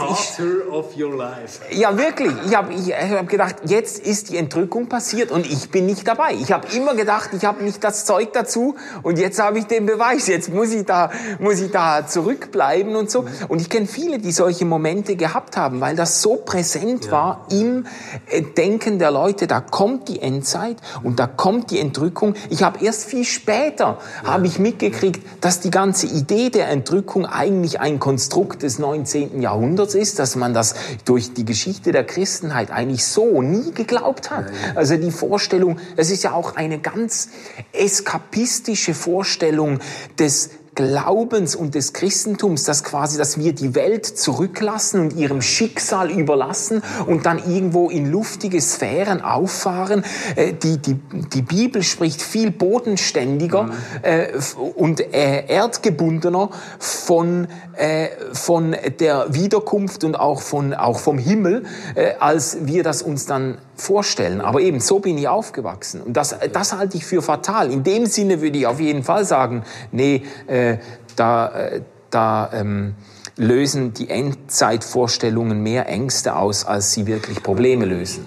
Ich, 1.70 1.78
ja 1.78 1.96
wirklich, 1.98 2.32
ich 2.46 2.54
habe 2.54 2.72
ich, 2.72 2.88
ich 2.88 2.94
hab 2.94 3.28
gedacht, 3.28 3.56
jetzt 3.64 3.98
ist 3.98 4.30
die 4.30 4.36
Entrückung 4.36 4.88
passiert 4.88 5.32
und 5.32 5.46
ich 5.46 5.70
bin 5.70 5.86
nicht 5.86 6.06
dabei. 6.06 6.34
Ich 6.34 6.52
habe 6.52 6.68
immer 6.76 6.94
gedacht, 6.94 7.30
ich 7.32 7.44
habe 7.44 7.64
nicht 7.64 7.82
das 7.82 8.04
Zeug 8.04 8.32
dazu 8.32 8.67
und 9.02 9.18
jetzt 9.18 9.40
habe 9.40 9.59
ich 9.59 9.66
den 9.66 9.87
Beweis, 9.87 10.26
jetzt 10.26 10.52
muss 10.52 10.72
ich 10.72 10.85
da, 10.85 11.11
muss 11.38 11.61
ich 11.61 11.70
da 11.70 12.07
zurückbleiben 12.07 12.96
und 12.96 13.11
so. 13.11 13.24
Und 13.48 13.61
ich 13.61 13.68
kenne 13.68 13.87
viele, 13.87 14.18
die 14.18 14.33
solche 14.33 14.64
Momente 14.64 15.16
gehabt 15.16 15.57
haben, 15.57 15.81
weil 15.81 15.96
das 15.96 16.22
so 16.22 16.37
präsent 16.37 17.07
ja. 17.07 17.12
war 17.12 17.46
im 17.50 17.87
äh, 18.31 18.42
Denken 18.42 18.98
der 18.98 19.11
Leute, 19.11 19.46
da 19.46 19.61
kommt 19.61 20.09
die 20.09 20.20
Endzeit 20.20 20.76
und 21.02 21.18
da 21.18 21.26
kommt 21.26 21.70
die 21.70 21.78
Entrückung. 21.78 22.35
Ich 22.50 22.62
habe 22.62 22.85
erst 22.85 23.07
viel 23.07 23.24
später, 23.24 23.98
ja. 24.22 24.33
habe 24.33 24.46
ich 24.46 24.59
mitgekriegt, 24.59 25.22
dass 25.40 25.61
die 25.61 25.70
ganze 25.70 26.07
Idee 26.07 26.50
der 26.50 26.68
Entrückung 26.68 27.26
eigentlich 27.26 27.81
ein 27.81 27.98
Konstrukt 27.98 28.62
des 28.62 28.78
19. 28.78 29.40
Jahrhunderts 29.42 29.94
ist, 29.94 30.18
dass 30.18 30.37
man 30.37 30.54
das 30.54 30.74
durch 31.04 31.33
die 31.33 31.44
Geschichte 31.44 31.92
der 31.92 32.04
Christenheit 32.04 32.70
eigentlich 32.70 33.04
so 33.04 33.42
nie 33.42 33.72
geglaubt 33.72 34.31
hat. 34.31 34.46
Also 34.74 34.96
die 34.96 35.11
Vorstellung, 35.11 35.78
es 35.96 36.11
ist 36.11 36.22
ja 36.22 36.33
auch 36.33 36.57
eine 36.57 36.78
ganz 36.78 37.28
eskapistische 37.72 38.58
atheistische 38.59 38.94
Vorstellung 38.94 39.79
des 40.18 40.51
Glaubens 40.75 41.57
und 41.57 41.75
des 41.75 41.92
Christentums, 41.92 42.62
dass 42.62 42.85
quasi, 42.85 43.18
dass 43.18 43.37
wir 43.37 43.53
die 43.53 43.75
Welt 43.75 44.07
zurücklassen 44.07 45.01
und 45.01 45.16
ihrem 45.16 45.42
Schicksal 45.42 46.09
überlassen 46.09 46.83
und 47.07 47.27
dann 47.27 47.38
irgendwo 47.38 47.90
in 47.90 48.09
luftige 48.09 48.61
Sphären 48.61 49.21
auffahren. 49.21 50.05
Äh, 50.37 50.53
die, 50.53 50.79
die, 50.79 50.94
die 51.35 51.42
Bibel 51.42 51.83
spricht 51.83 52.23
viel 52.23 52.53
bodenständiger 52.53 53.64
mhm. 53.64 53.73
äh, 54.03 54.29
und 54.77 55.01
äh, 55.01 55.47
erdgebundener 55.49 56.51
von, 56.79 57.49
äh, 57.77 58.09
von 58.33 58.77
der 59.01 59.35
Wiederkunft 59.35 60.05
und 60.05 60.14
auch, 60.14 60.42
von, 60.42 60.75
auch 60.75 61.01
vom 61.01 61.18
Himmel, 61.18 61.64
äh, 61.97 62.12
als 62.21 62.59
wir 62.66 62.85
das 62.85 63.03
uns 63.03 63.27
dann 63.27 63.59
vorstellen. 63.80 64.40
Aber 64.40 64.60
eben, 64.60 64.80
so 64.80 64.98
bin 64.98 65.16
ich 65.18 65.28
aufgewachsen. 65.28 66.02
Und 66.02 66.16
das, 66.16 66.36
das 66.52 66.72
halte 66.72 66.96
ich 66.96 67.04
für 67.04 67.22
fatal. 67.22 67.70
In 67.72 67.84
dem 67.84 68.06
Sinne 68.06 68.40
würde 68.42 68.58
ich 68.58 68.66
auf 68.66 68.80
jeden 68.80 69.02
Fall 69.02 69.24
sagen, 69.24 69.64
nee, 69.92 70.22
äh, 70.46 70.78
da, 71.16 71.48
äh, 71.48 71.80
da 72.10 72.50
ähm, 72.52 72.94
lösen 73.36 73.94
die 73.94 74.10
Endzeitvorstellungen 74.10 75.62
mehr 75.62 75.88
Ängste 75.88 76.36
aus, 76.36 76.66
als 76.66 76.92
sie 76.92 77.06
wirklich 77.06 77.42
Probleme 77.42 77.84
lösen. 77.84 78.26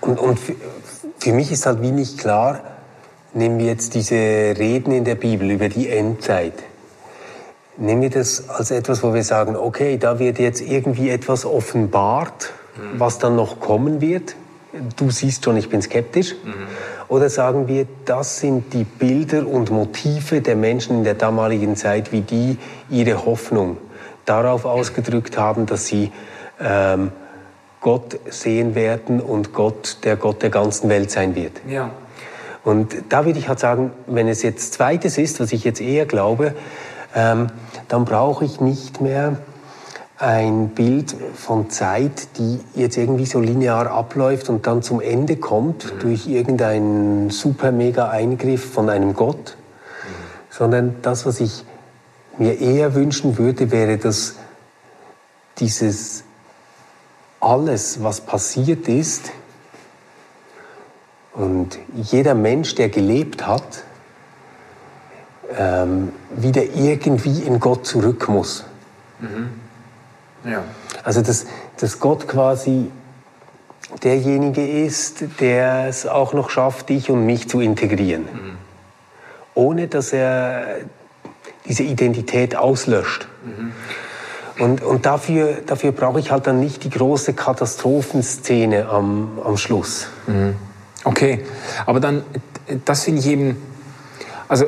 Und, 0.00 0.18
und 0.18 0.38
für, 0.38 0.54
für 1.18 1.32
mich 1.32 1.52
ist 1.52 1.66
halt 1.66 1.82
wie 1.82 1.90
nicht 1.90 2.18
klar, 2.18 2.60
nehmen 3.34 3.58
wir 3.58 3.66
jetzt 3.66 3.94
diese 3.94 4.14
Reden 4.14 4.92
in 4.92 5.04
der 5.04 5.14
Bibel 5.16 5.50
über 5.50 5.68
die 5.68 5.88
Endzeit. 5.88 6.54
Nehmen 7.76 8.02
wir 8.02 8.10
das 8.10 8.50
als 8.50 8.70
etwas, 8.70 9.02
wo 9.02 9.14
wir 9.14 9.24
sagen, 9.24 9.56
okay, 9.56 9.96
da 9.96 10.18
wird 10.18 10.38
jetzt 10.38 10.60
irgendwie 10.60 11.08
etwas 11.08 11.44
offenbart, 11.44 12.52
was 12.96 13.18
dann 13.18 13.34
noch 13.34 13.60
kommen 13.60 14.00
wird 14.00 14.36
du 14.96 15.10
siehst 15.10 15.44
schon, 15.44 15.56
ich 15.56 15.68
bin 15.68 15.82
skeptisch? 15.82 16.34
Mhm. 16.44 16.66
Oder 17.08 17.28
sagen 17.28 17.68
wir, 17.68 17.86
das 18.04 18.40
sind 18.40 18.72
die 18.72 18.84
Bilder 18.84 19.46
und 19.46 19.70
Motive 19.70 20.40
der 20.40 20.56
Menschen 20.56 20.98
in 20.98 21.04
der 21.04 21.14
damaligen 21.14 21.76
Zeit, 21.76 22.12
wie 22.12 22.22
die 22.22 22.58
ihre 22.88 23.24
Hoffnung 23.24 23.76
darauf 24.24 24.64
ausgedrückt 24.64 25.36
haben, 25.36 25.66
dass 25.66 25.86
sie 25.86 26.12
ähm, 26.60 27.12
Gott 27.80 28.18
sehen 28.30 28.74
werden 28.74 29.20
und 29.20 29.52
Gott 29.52 29.98
der 30.04 30.16
Gott 30.16 30.42
der 30.42 30.50
ganzen 30.50 30.88
Welt 30.88 31.10
sein 31.10 31.34
wird. 31.34 31.60
Ja. 31.68 31.90
Und 32.64 32.94
da 33.08 33.26
würde 33.26 33.40
ich 33.40 33.48
halt 33.48 33.58
sagen, 33.58 33.90
wenn 34.06 34.28
es 34.28 34.42
jetzt 34.42 34.72
zweites 34.74 35.18
ist, 35.18 35.40
was 35.40 35.52
ich 35.52 35.64
jetzt 35.64 35.80
eher 35.80 36.06
glaube, 36.06 36.54
ähm, 37.14 37.48
dann 37.88 38.04
brauche 38.04 38.44
ich 38.44 38.60
nicht 38.60 39.00
mehr 39.00 39.38
ein 40.22 40.68
Bild 40.68 41.16
von 41.34 41.68
Zeit, 41.68 42.38
die 42.38 42.60
jetzt 42.76 42.96
irgendwie 42.96 43.26
so 43.26 43.40
linear 43.40 43.90
abläuft 43.90 44.48
und 44.50 44.68
dann 44.68 44.80
zum 44.80 45.00
Ende 45.00 45.34
kommt 45.36 45.92
mhm. 45.92 45.98
durch 45.98 46.28
irgendeinen 46.28 47.30
super 47.30 47.72
mega 47.72 48.08
Eingriff 48.08 48.72
von 48.72 48.88
einem 48.88 49.14
Gott, 49.14 49.56
mhm. 49.56 50.14
sondern 50.48 50.96
das, 51.02 51.26
was 51.26 51.40
ich 51.40 51.64
mir 52.38 52.60
eher 52.60 52.94
wünschen 52.94 53.36
würde, 53.36 53.72
wäre, 53.72 53.98
dass 53.98 54.36
dieses 55.58 56.22
alles, 57.40 58.04
was 58.04 58.20
passiert 58.20 58.86
ist 58.86 59.32
und 61.34 61.80
jeder 61.96 62.36
Mensch, 62.36 62.76
der 62.76 62.90
gelebt 62.90 63.44
hat, 63.44 63.82
ähm, 65.58 66.12
wieder 66.30 66.62
irgendwie 66.62 67.42
in 67.42 67.58
Gott 67.58 67.86
zurück 67.86 68.28
muss. 68.28 68.64
Mhm. 69.18 69.62
Ja. 70.44 70.64
Also 71.04 71.22
dass, 71.22 71.46
dass 71.78 72.00
Gott 72.00 72.28
quasi 72.28 72.90
derjenige 74.02 74.66
ist, 74.66 75.24
der 75.40 75.86
es 75.88 76.06
auch 76.06 76.32
noch 76.32 76.50
schafft, 76.50 76.88
dich 76.88 77.10
und 77.10 77.26
mich 77.26 77.48
zu 77.48 77.60
integrieren. 77.60 78.22
Mhm. 78.22 78.56
Ohne 79.54 79.88
dass 79.88 80.12
er 80.12 80.78
diese 81.66 81.82
Identität 81.82 82.56
auslöscht. 82.56 83.28
Mhm. 83.44 83.72
Und, 84.58 84.82
und 84.82 85.06
dafür, 85.06 85.58
dafür 85.66 85.92
brauche 85.92 86.20
ich 86.20 86.30
halt 86.30 86.46
dann 86.46 86.60
nicht 86.60 86.84
die 86.84 86.90
große 86.90 87.32
Katastrophenszene 87.34 88.88
am, 88.88 89.40
am 89.42 89.56
Schluss. 89.56 90.08
Mhm. 90.26 90.56
Okay, 91.04 91.44
aber 91.86 92.00
dann, 92.00 92.22
das 92.84 93.04
finde 93.04 93.20
ich 93.20 93.26
eben, 93.26 93.56
also 94.48 94.66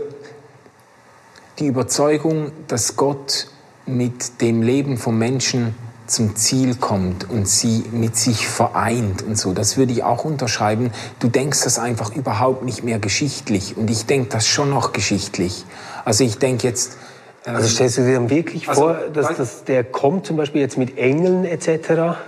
die 1.58 1.66
Überzeugung, 1.66 2.50
dass 2.66 2.96
Gott 2.96 3.48
mit 3.86 4.40
dem 4.40 4.62
Leben 4.62 4.96
von 4.96 5.18
Menschen 5.18 5.74
zum 6.06 6.36
Ziel 6.36 6.74
kommt 6.76 7.30
und 7.30 7.48
sie 7.48 7.84
mit 7.90 8.16
sich 8.16 8.46
vereint 8.46 9.22
und 9.22 9.38
so, 9.38 9.52
das 9.52 9.76
würde 9.76 9.92
ich 9.92 10.02
auch 10.02 10.24
unterschreiben. 10.24 10.92
Du 11.18 11.28
denkst 11.28 11.62
das 11.64 11.78
einfach 11.78 12.14
überhaupt 12.14 12.62
nicht 12.62 12.84
mehr 12.84 12.98
geschichtlich 12.98 13.76
und 13.76 13.90
ich 13.90 14.06
denke 14.06 14.28
das 14.28 14.46
schon 14.46 14.70
noch 14.70 14.92
geschichtlich. 14.92 15.64
Also 16.04 16.24
ich 16.24 16.38
denke 16.38 16.66
jetzt... 16.66 16.98
Ähm, 17.46 17.56
also 17.56 17.68
stellst 17.68 17.98
du 17.98 18.02
dir 18.02 18.14
dann 18.14 18.28
wirklich 18.28 18.68
also, 18.68 18.82
vor, 18.82 18.94
dass, 19.12 19.36
dass 19.36 19.64
der 19.64 19.82
kommt 19.82 20.26
zum 20.26 20.36
Beispiel 20.36 20.60
jetzt 20.60 20.76
mit 20.76 20.98
Engeln 20.98 21.44
etc. 21.44 22.18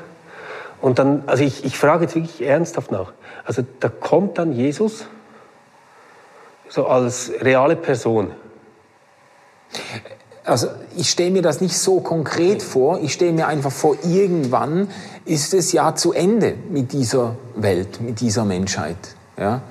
Und 0.81 0.99
dann, 0.99 1.25
also 1.27 1.45
ich, 1.45 1.65
ich 1.65 1.77
frage 1.77 2.05
jetzt 2.05 2.15
wirklich 2.15 2.43
ernsthaft 2.43 2.91
nach. 2.91 3.13
Also 3.45 3.63
da 3.81 3.89
kommt 3.89 4.39
dann 4.39 4.53
Jesus 4.53 5.07
so 6.69 6.87
als 6.87 7.31
reale 7.43 7.77
Person 7.77 8.31
also 10.47 10.69
ich 10.97 11.11
stelle 11.11 11.31
mir 11.31 11.43
das 11.43 11.61
nicht 11.61 11.77
so 11.77 12.01
konkret 12.01 12.63
vor, 12.63 13.01
ich 13.03 13.13
stelle 13.13 13.33
mir 13.33 13.49
einfach 13.49 13.73
vor, 13.73 13.97
irgendwann 14.05 14.89
ist 15.25 15.53
es 15.55 15.73
ja 15.73 15.95
zu 15.95 16.13
Ende 16.13 16.55
mit 16.71 16.93
dieser 16.93 17.37
Welt, 17.57 18.01
mit 18.01 18.21
dieser 18.21 18.45
Menschheit. 18.45 18.97
Ja? 19.37 19.63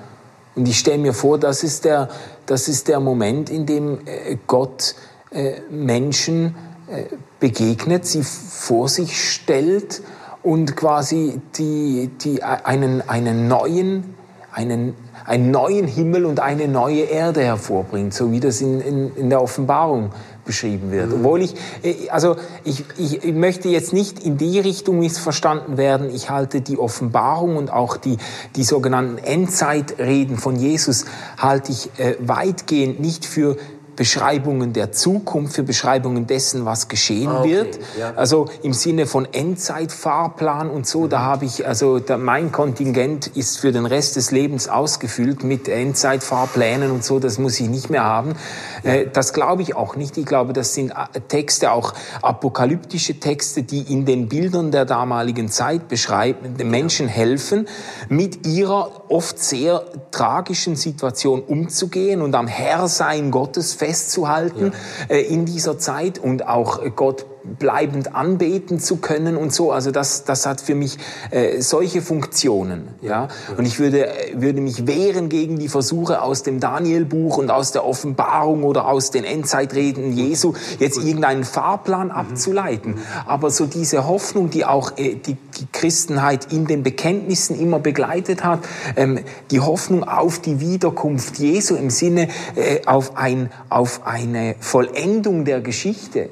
Und 0.54 0.68
ich 0.68 0.78
stelle 0.78 0.98
mir 0.98 1.14
vor, 1.14 1.38
das 1.38 1.64
ist 1.64 1.84
der, 1.84 2.08
das 2.46 2.68
ist 2.68 2.88
der 2.88 3.00
Moment, 3.00 3.50
in 3.50 3.66
dem 3.66 3.98
äh, 4.06 4.36
Gott 4.46 4.94
äh, 5.30 5.60
Menschen 5.70 6.54
äh, 6.88 7.04
begegnet, 7.40 8.06
sie 8.06 8.22
vor 8.22 8.88
sich 8.88 9.20
stellt 9.32 10.02
und 10.42 10.76
quasi 10.76 11.40
die, 11.56 12.10
die, 12.20 12.42
einen, 12.42 13.06
einen 13.08 13.48
neuen, 13.48 14.14
einen, 14.52 14.94
einen 15.24 15.50
neuen 15.50 15.88
Himmel 15.88 16.24
und 16.24 16.40
eine 16.40 16.68
neue 16.68 17.02
Erde 17.02 17.42
hervorbringt, 17.42 18.14
so 18.14 18.30
wie 18.30 18.40
das 18.40 18.60
in, 18.60 18.80
in, 18.80 19.16
in 19.16 19.30
der 19.30 19.42
Offenbarung 19.42 20.12
beschrieben 20.46 20.90
wird. 20.90 21.12
Obwohl 21.12 21.42
ich, 21.42 21.54
äh, 21.82 22.08
also 22.08 22.36
ich, 22.64 22.84
ich 22.96 23.22
möchte 23.34 23.68
jetzt 23.68 23.92
nicht 23.92 24.20
in 24.24 24.38
die 24.38 24.58
Richtung 24.58 24.98
missverstanden 24.98 25.76
werden. 25.76 26.08
Ich 26.14 26.30
halte 26.30 26.62
die 26.62 26.78
Offenbarung 26.78 27.56
und 27.56 27.70
auch 27.70 27.96
die, 27.96 28.16
die 28.54 28.64
sogenannten 28.64 29.18
Endzeitreden 29.18 30.38
von 30.38 30.56
Jesus 30.56 31.04
halte 31.36 31.72
ich 31.72 31.90
äh, 31.98 32.16
weitgehend 32.20 33.00
nicht 33.00 33.26
für 33.26 33.56
Beschreibungen 33.96 34.72
der 34.72 34.92
Zukunft, 34.92 35.54
für 35.56 35.62
Beschreibungen 35.62 36.26
dessen, 36.26 36.64
was 36.64 36.88
geschehen 36.88 37.28
Ah, 37.28 37.40
okay, 37.40 37.50
wird. 37.50 37.78
ja. 37.98 38.12
Also 38.14 38.46
im 38.62 38.72
Sinne 38.72 39.06
von 39.06 39.26
Endzeitfahrplan 39.32 40.70
und 40.70 40.86
so, 40.86 41.06
da 41.06 41.20
habe 41.20 41.44
ich, 41.46 41.66
also 41.66 41.98
da, 41.98 42.16
mein 42.18 42.52
Kontingent 42.52 43.26
ist 43.28 43.58
für 43.58 43.72
den 43.72 43.86
Rest 43.86 44.16
des 44.16 44.30
Lebens 44.30 44.68
ausgefüllt 44.68 45.44
mit 45.44 45.68
Endzeitfahrplänen 45.68 46.90
und 46.90 47.04
so, 47.04 47.18
das 47.18 47.38
muss 47.38 47.58
ich 47.58 47.68
nicht 47.68 47.90
mehr 47.90 48.04
haben. 48.04 48.34
Äh, 48.82 49.06
das 49.12 49.32
glaube 49.32 49.62
ich 49.62 49.74
auch 49.76 49.96
nicht. 49.96 50.16
Ich 50.18 50.26
glaube, 50.26 50.52
das 50.52 50.74
sind 50.74 50.90
äh, 50.90 51.20
Texte, 51.28 51.72
auch 51.72 51.94
apokalyptische 52.22 53.18
Texte, 53.18 53.62
die 53.62 53.92
in 53.92 54.04
den 54.04 54.28
Bildern 54.28 54.70
der 54.70 54.84
damaligen 54.84 55.48
Zeit 55.48 55.88
beschreiben, 55.88 56.56
den 56.56 56.70
Menschen 56.70 57.08
helfen, 57.08 57.66
mit 58.08 58.46
ihrer 58.46 59.10
oft 59.10 59.38
sehr 59.38 59.82
tragischen 60.10 60.76
Situation 60.76 61.40
umzugehen 61.40 62.20
und 62.22 62.34
am 62.34 62.46
Herrsein 62.46 63.30
Gottes 63.30 63.74
festzuhalten 63.86 64.72
äh, 65.08 65.20
in 65.20 65.44
dieser 65.46 65.78
Zeit. 65.78 66.18
Und 66.18 66.46
auch 66.46 66.80
Gott 66.96 67.26
bleibend 67.58 68.14
anbeten 68.14 68.80
zu 68.80 68.96
können 68.96 69.36
und 69.36 69.52
so. 69.52 69.72
Also 69.72 69.90
das, 69.90 70.24
das 70.24 70.46
hat 70.46 70.60
für 70.60 70.74
mich 70.74 70.98
äh, 71.30 71.60
solche 71.60 72.02
Funktionen. 72.02 72.88
Ja? 73.02 73.28
Und 73.56 73.66
ich 73.66 73.78
würde, 73.78 74.08
würde 74.34 74.60
mich 74.60 74.86
wehren 74.86 75.28
gegen 75.28 75.58
die 75.58 75.68
Versuche 75.68 76.22
aus 76.22 76.42
dem 76.42 76.60
Danielbuch 76.60 77.38
und 77.38 77.50
aus 77.50 77.72
der 77.72 77.84
Offenbarung 77.84 78.64
oder 78.64 78.86
aus 78.86 79.10
den 79.10 79.24
Endzeitreden 79.24 80.12
Jesu, 80.12 80.54
jetzt 80.78 80.98
irgendeinen 80.98 81.44
Fahrplan 81.44 82.10
abzuleiten. 82.10 82.96
Aber 83.26 83.50
so 83.50 83.66
diese 83.66 84.06
Hoffnung, 84.06 84.50
die 84.50 84.64
auch 84.64 84.92
äh, 84.96 85.14
die, 85.14 85.34
die 85.34 85.66
Christenheit 85.72 86.52
in 86.52 86.66
den 86.66 86.82
Bekenntnissen 86.82 87.58
immer 87.58 87.78
begleitet 87.78 88.44
hat, 88.44 88.60
ähm, 88.96 89.20
die 89.50 89.60
Hoffnung 89.60 90.04
auf 90.04 90.38
die 90.38 90.60
Wiederkunft 90.60 91.38
Jesu 91.38 91.76
im 91.76 91.90
Sinne 91.90 92.28
äh, 92.54 92.84
auf, 92.86 93.16
ein, 93.16 93.50
auf 93.68 94.06
eine 94.06 94.56
Vollendung 94.60 95.44
der 95.44 95.60
Geschichte, 95.60 96.30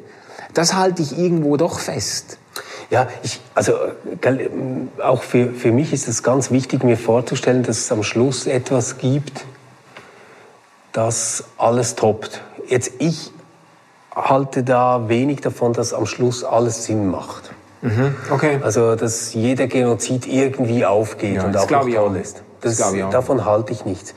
das 0.54 0.74
halte 0.74 1.02
ich 1.02 1.18
irgendwo 1.18 1.56
doch 1.56 1.78
fest. 1.78 2.38
Ja, 2.90 3.08
ich, 3.22 3.40
also 3.54 3.72
auch 5.02 5.22
für, 5.22 5.50
für 5.50 5.72
mich 5.72 5.92
ist 5.92 6.06
es 6.06 6.22
ganz 6.22 6.50
wichtig, 6.50 6.84
mir 6.84 6.96
vorzustellen, 6.96 7.62
dass 7.62 7.78
es 7.78 7.92
am 7.92 8.02
Schluss 8.02 8.46
etwas 8.46 8.98
gibt, 8.98 9.44
das 10.92 11.44
alles 11.58 11.96
toppt. 11.96 12.42
Jetzt 12.68 12.92
ich 12.98 13.32
halte 14.14 14.62
da 14.62 15.08
wenig 15.08 15.40
davon, 15.40 15.72
dass 15.72 15.92
am 15.92 16.06
Schluss 16.06 16.44
alles 16.44 16.84
Sinn 16.84 17.10
macht. 17.10 17.50
Okay. 18.30 18.60
Also 18.62 18.94
dass 18.96 19.34
jeder 19.34 19.66
Genozid 19.66 20.26
irgendwie 20.26 20.86
aufgeht 20.86 21.36
Ja, 21.36 21.44
und 21.44 21.52
das 21.52 21.64
auch 21.64 21.66
glaube 21.68 21.84
noch 21.86 21.92
ich 21.92 21.98
auch. 21.98 22.06
toll 22.06 22.16
ist. 22.16 22.42
Das 22.62 22.76
glaube 22.78 22.96
ich 22.96 23.02
auch. 23.04 23.10
Davon 23.10 23.44
halte 23.44 23.72
ich 23.72 23.84
nichts. 23.84 24.14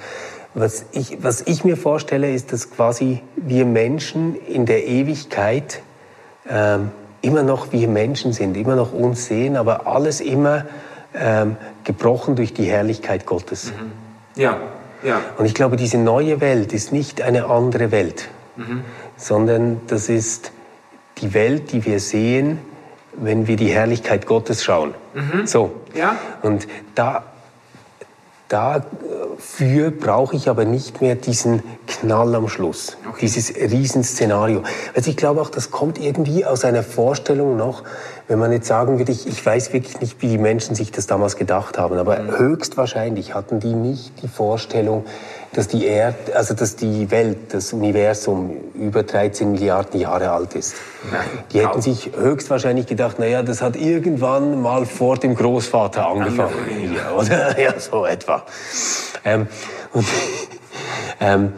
Was 0.54 0.86
ich, 0.92 1.18
was 1.22 1.42
ich 1.42 1.66
mir 1.66 1.76
vorstelle, 1.76 2.32
ist, 2.34 2.54
dass 2.54 2.72
quasi 2.72 3.22
wir 3.36 3.66
Menschen 3.66 4.36
in 4.36 4.66
der 4.66 4.88
Ewigkeit 4.88 5.82
ähm, 6.50 6.92
immer 7.22 7.44
noch 7.44 7.72
wir 7.72 7.88
Menschen 7.88 8.34
sind, 8.34 8.56
immer 8.58 8.76
noch 8.76 8.94
uns 8.94 9.26
sehen, 9.26 9.58
aber 9.58 9.88
alles 9.88 10.22
immer 10.22 10.66
ähm, 11.14 11.58
gebrochen 11.84 12.36
durch 12.36 12.54
die 12.54 12.66
Herrlichkeit 12.66 13.26
Gottes. 13.26 13.74
Ja, 14.36 14.58
ja. 15.04 15.22
Und 15.38 15.46
ich 15.46 15.54
glaube, 15.54 15.78
diese 15.78 15.98
neue 15.98 16.42
Welt 16.42 16.74
ist 16.74 16.92
nicht 16.92 17.22
eine 17.22 17.46
andere 17.46 17.92
Welt, 17.92 18.30
sondern 19.16 19.82
das 19.88 20.10
ist 20.10 20.52
die 21.20 21.34
Welt, 21.34 21.72
die 21.72 21.86
wir 21.86 22.00
sehen, 22.00 22.60
wenn 23.14 23.48
wir 23.48 23.56
die 23.56 23.70
Herrlichkeit 23.70 24.26
Gottes 24.26 24.64
schauen. 24.64 24.94
So. 25.46 25.72
Ja. 25.96 26.18
Und 26.44 26.68
da, 26.96 27.24
dafür 29.38 29.92
brauche 29.92 30.36
ich 30.36 30.50
aber 30.50 30.66
nicht 30.66 31.02
mehr 31.02 31.16
diesen 31.16 31.62
Knall 31.86 32.36
am 32.36 32.48
Schluss, 32.48 32.98
dieses 33.22 33.56
Riesenszenario. 33.56 34.64
Also 34.96 35.10
ich 35.12 35.18
glaube 35.18 35.42
auch, 35.42 35.50
das 35.50 35.72
kommt 35.72 36.00
irgendwie 36.00 36.46
aus 36.46 36.66
einer 36.66 36.84
Vorstellung 36.84 37.56
noch, 37.56 37.84
wenn 38.28 38.40
man 38.40 38.52
jetzt 38.52 38.68
sagen 38.68 38.98
würde, 38.98 39.12
ich, 39.12 39.28
ich 39.28 39.46
weiß 39.46 39.74
wirklich 39.74 40.02
nicht, 40.02 40.22
wie 40.22 40.28
die 40.28 40.38
Menschen 40.38 40.76
sich 40.76 40.92
das 40.92 41.08
damals 41.08 41.38
gedacht 41.38 41.78
haben, 41.78 41.98
aber 41.98 42.38
höchstwahrscheinlich 42.38 43.36
hatten 43.36 43.60
die 43.60 43.74
nicht 43.74 44.22
die 44.22 44.28
Vorstellung, 44.28 45.06
dass 45.58 45.68
die 45.68 45.86
Erde, 45.86 46.36
also 46.36 46.54
dass 46.54 46.76
die 46.76 47.10
Welt, 47.10 47.52
das 47.52 47.74
Universum 47.74 48.58
über 48.76 49.02
13 49.02 49.54
Milliarden 49.54 50.00
Jahre 50.00 50.30
alt 50.30 50.54
ist. 50.54 50.76
Die 51.52 51.66
hätten 51.66 51.82
sich 51.82 52.12
höchstwahrscheinlich 52.16 52.86
gedacht, 52.86 53.16
na 53.18 53.26
ja, 53.26 53.42
das 53.42 53.64
hat 53.64 53.76
irgendwann 53.76 54.62
mal 54.62 54.86
vor 54.86 55.18
dem 55.18 55.34
Großvater 55.34 56.06
angefangen, 56.08 56.54
hier, 56.80 57.12
oder? 57.18 57.58
Ja, 57.60 57.80
so 57.80 58.06
etwa. 58.06 58.46
Ähm, 59.26 59.48
und, 59.94 60.06
ähm, 61.20 61.54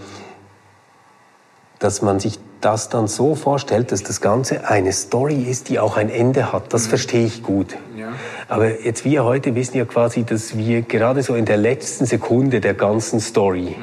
dass 1.80 2.02
man 2.02 2.22
sich 2.22 2.40
das 2.62 2.88
dann 2.88 3.08
so 3.08 3.36
vorstellt, 3.36 3.92
dass 3.92 4.04
das 4.04 4.22
Ganze 4.22 4.66
eine 4.66 4.94
Story 4.94 5.44
ist, 5.44 5.68
die 5.68 5.78
auch 5.78 5.98
ein 5.98 6.10
Ende 6.10 6.54
hat. 6.54 6.74
Das 6.74 6.88
verstehe 6.88 7.26
ich 7.26 7.44
gut. 7.44 7.76
Ja. 7.98 8.14
Aber 8.50 8.82
jetzt 8.82 9.06
wir 9.06 9.24
heute 9.24 9.54
wissen 9.54 9.78
ja 9.78 9.86
quasi, 9.86 10.24
dass 10.24 10.58
wir 10.58 10.82
gerade 10.82 11.22
so 11.22 11.36
in 11.36 11.46
der 11.46 11.58
letzten 11.58 12.08
Sekunde 12.08 12.60
der 12.60 12.74
ganzen 12.74 13.20
Story 13.20 13.76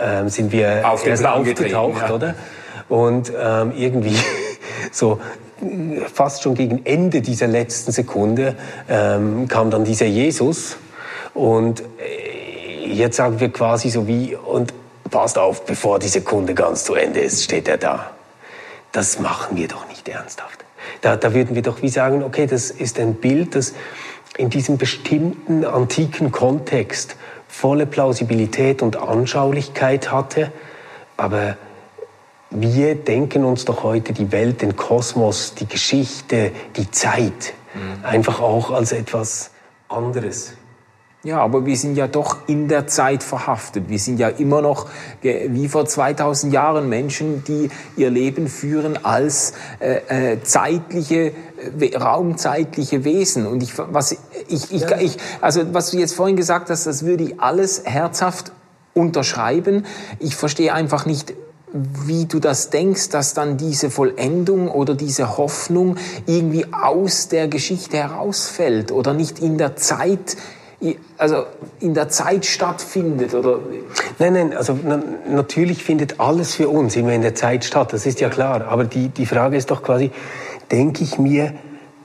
ähm, 0.00 0.28
sind 0.28 0.52
wir 0.52 0.88
Auf 0.88 1.04
erst 1.04 1.26
aufgetaucht, 1.26 2.02
ja. 2.08 2.14
oder? 2.14 2.34
Und 2.88 3.32
ähm, 3.36 3.72
irgendwie 3.76 4.16
so 4.92 5.18
äh, 5.60 6.00
fast 6.02 6.44
schon 6.44 6.54
gegen 6.54 6.86
Ende 6.86 7.20
dieser 7.20 7.48
letzten 7.48 7.90
Sekunde 7.90 8.54
ähm, 8.88 9.48
kam 9.48 9.72
dann 9.72 9.84
dieser 9.84 10.06
Jesus 10.06 10.76
und 11.34 11.80
äh, 11.80 12.86
jetzt 12.86 13.16
sagen 13.16 13.40
wir 13.40 13.48
quasi 13.48 13.90
so 13.90 14.06
wie 14.06 14.36
und 14.36 14.72
passt 15.10 15.36
auf, 15.36 15.66
bevor 15.66 15.98
die 15.98 16.08
Sekunde 16.08 16.54
ganz 16.54 16.84
zu 16.84 16.94
Ende 16.94 17.20
ist, 17.20 17.42
steht 17.42 17.66
er 17.66 17.76
da. 17.76 18.12
Das 18.92 19.18
machen 19.18 19.56
wir 19.56 19.66
doch 19.66 19.88
nicht 19.88 20.08
ernsthaft. 20.08 20.65
Da, 21.00 21.16
da 21.16 21.34
würden 21.34 21.54
wir 21.54 21.62
doch 21.62 21.82
wie 21.82 21.88
sagen, 21.88 22.22
okay, 22.22 22.46
das 22.46 22.70
ist 22.70 22.98
ein 22.98 23.14
Bild, 23.14 23.54
das 23.54 23.74
in 24.36 24.50
diesem 24.50 24.78
bestimmten 24.78 25.64
antiken 25.64 26.32
Kontext 26.32 27.16
volle 27.48 27.86
Plausibilität 27.86 28.82
und 28.82 28.96
Anschaulichkeit 28.96 30.12
hatte, 30.12 30.52
aber 31.16 31.56
wir 32.50 32.94
denken 32.94 33.44
uns 33.44 33.64
doch 33.64 33.82
heute 33.82 34.12
die 34.12 34.30
Welt, 34.32 34.62
den 34.62 34.76
Kosmos, 34.76 35.54
die 35.54 35.66
Geschichte, 35.66 36.52
die 36.76 36.90
Zeit 36.90 37.54
einfach 38.02 38.40
auch 38.40 38.70
als 38.70 38.92
etwas 38.92 39.50
anderes. 39.88 40.54
Ja, 41.26 41.40
aber 41.40 41.66
wir 41.66 41.76
sind 41.76 41.96
ja 41.96 42.06
doch 42.06 42.46
in 42.46 42.68
der 42.68 42.86
Zeit 42.86 43.24
verhaftet. 43.24 43.88
Wir 43.88 43.98
sind 43.98 44.20
ja 44.20 44.28
immer 44.28 44.62
noch 44.62 44.86
wie 45.22 45.66
vor 45.66 45.84
2000 45.84 46.52
Jahren 46.52 46.88
Menschen, 46.88 47.42
die 47.42 47.68
ihr 47.96 48.10
Leben 48.10 48.46
führen 48.46 49.04
als 49.04 49.52
äh, 49.80 50.34
äh, 50.34 50.42
zeitliche, 50.44 51.32
äh, 51.80 51.96
raumzeitliche 51.96 53.02
Wesen. 53.02 53.48
Und 53.48 53.60
ich, 53.64 53.76
was 53.76 54.12
ich, 54.12 54.70
ich, 54.70 54.84
ich, 55.00 55.16
also 55.40 55.74
was 55.74 55.90
du 55.90 55.98
jetzt 55.98 56.14
vorhin 56.14 56.36
gesagt 56.36 56.70
hast, 56.70 56.86
das 56.86 57.04
würde 57.04 57.24
ich 57.24 57.40
alles 57.40 57.82
herzhaft 57.84 58.52
unterschreiben. 58.94 59.84
Ich 60.20 60.36
verstehe 60.36 60.72
einfach 60.72 61.06
nicht, 61.06 61.34
wie 61.72 62.26
du 62.26 62.38
das 62.38 62.70
denkst, 62.70 63.08
dass 63.08 63.34
dann 63.34 63.56
diese 63.56 63.90
Vollendung 63.90 64.68
oder 64.68 64.94
diese 64.94 65.36
Hoffnung 65.36 65.96
irgendwie 66.26 66.66
aus 66.72 67.26
der 67.26 67.48
Geschichte 67.48 67.96
herausfällt 67.96 68.92
oder 68.92 69.12
nicht 69.12 69.40
in 69.40 69.58
der 69.58 69.74
Zeit, 69.74 70.36
also 71.16 71.44
in 71.80 71.94
der 71.94 72.08
Zeit 72.08 72.44
stattfindet 72.44 73.34
oder 73.34 73.60
Nein, 74.18 74.32
nein, 74.32 74.56
also 74.56 74.78
na, 74.82 75.02
natürlich 75.28 75.82
findet 75.82 76.20
alles 76.20 76.54
für 76.54 76.68
uns 76.68 76.96
immer 76.96 77.12
in 77.12 77.22
der 77.22 77.34
Zeit 77.34 77.64
statt, 77.64 77.92
das 77.92 78.06
ist 78.06 78.20
ja 78.20 78.28
klar. 78.28 78.66
Aber 78.68 78.84
die, 78.84 79.08
die 79.08 79.26
Frage 79.26 79.56
ist 79.56 79.70
doch 79.70 79.82
quasi, 79.82 80.10
denke 80.70 81.02
ich 81.02 81.18
mir, 81.18 81.52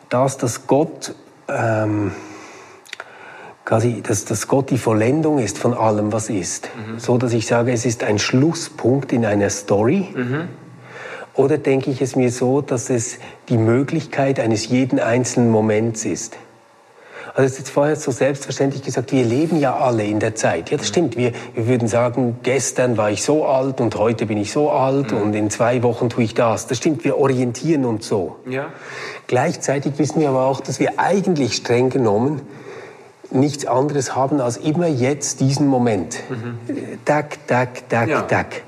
dass 0.09 0.37
das 0.37 0.67
Gott, 0.67 1.15
ähm, 1.47 2.11
quasi, 3.63 4.01
dass, 4.01 4.25
dass 4.25 4.47
Gott 4.47 4.69
die 4.69 4.77
Vollendung 4.77 5.39
ist 5.39 5.57
von 5.57 5.73
allem, 5.73 6.11
was 6.11 6.29
ist. 6.29 6.69
So, 6.97 7.17
dass 7.17 7.33
ich 7.33 7.47
sage, 7.47 7.71
es 7.71 7.85
ist 7.85 8.03
ein 8.03 8.19
Schlusspunkt 8.19 9.13
in 9.13 9.25
einer 9.25 9.49
Story. 9.49 10.09
Oder 11.33 11.57
denke 11.57 11.91
ich 11.91 12.01
es 12.01 12.17
mir 12.17 12.29
so, 12.29 12.61
dass 12.61 12.89
es 12.89 13.19
die 13.47 13.57
Möglichkeit 13.57 14.39
eines 14.39 14.67
jeden 14.67 14.99
einzelnen 14.99 15.49
Moments 15.49 16.03
ist? 16.03 16.37
Also 17.33 17.43
es 17.45 17.51
ist 17.53 17.57
jetzt 17.59 17.69
vorher 17.69 17.95
so 17.95 18.11
selbstverständlich 18.11 18.83
gesagt, 18.83 19.13
wir 19.13 19.23
leben 19.23 19.57
ja 19.57 19.77
alle 19.77 20.03
in 20.03 20.19
der 20.19 20.35
Zeit. 20.35 20.69
Ja, 20.69 20.77
das 20.77 20.87
stimmt. 20.87 21.15
Wir, 21.15 21.31
wir 21.53 21.65
würden 21.67 21.87
sagen, 21.87 22.39
gestern 22.43 22.97
war 22.97 23.09
ich 23.09 23.23
so 23.23 23.45
alt 23.45 23.79
und 23.79 23.95
heute 23.95 24.25
bin 24.25 24.37
ich 24.37 24.51
so 24.51 24.69
alt 24.69 25.13
und 25.13 25.33
in 25.33 25.49
zwei 25.49 25.81
Wochen 25.81 26.09
tue 26.09 26.25
ich 26.25 26.33
das. 26.33 26.67
Das 26.67 26.77
stimmt, 26.77 27.05
wir 27.05 27.17
orientieren 27.17 27.85
uns 27.85 28.07
so. 28.07 28.35
Ja. 28.49 28.65
Gleichzeitig 29.27 29.93
wissen 29.97 30.19
wir 30.19 30.29
aber 30.29 30.45
auch, 30.45 30.59
dass 30.59 30.79
wir 30.79 30.99
eigentlich 30.99 31.55
streng 31.55 31.89
genommen 31.89 32.41
nichts 33.31 33.65
anderes 33.65 34.13
haben 34.13 34.41
als 34.41 34.57
immer 34.57 34.87
jetzt 34.87 35.39
diesen 35.39 35.67
Moment. 35.67 36.17
Tack, 37.05 37.47
tack, 37.47 37.87
tack, 37.87 38.09
Ja. 38.09 38.21
tack. 38.23 38.63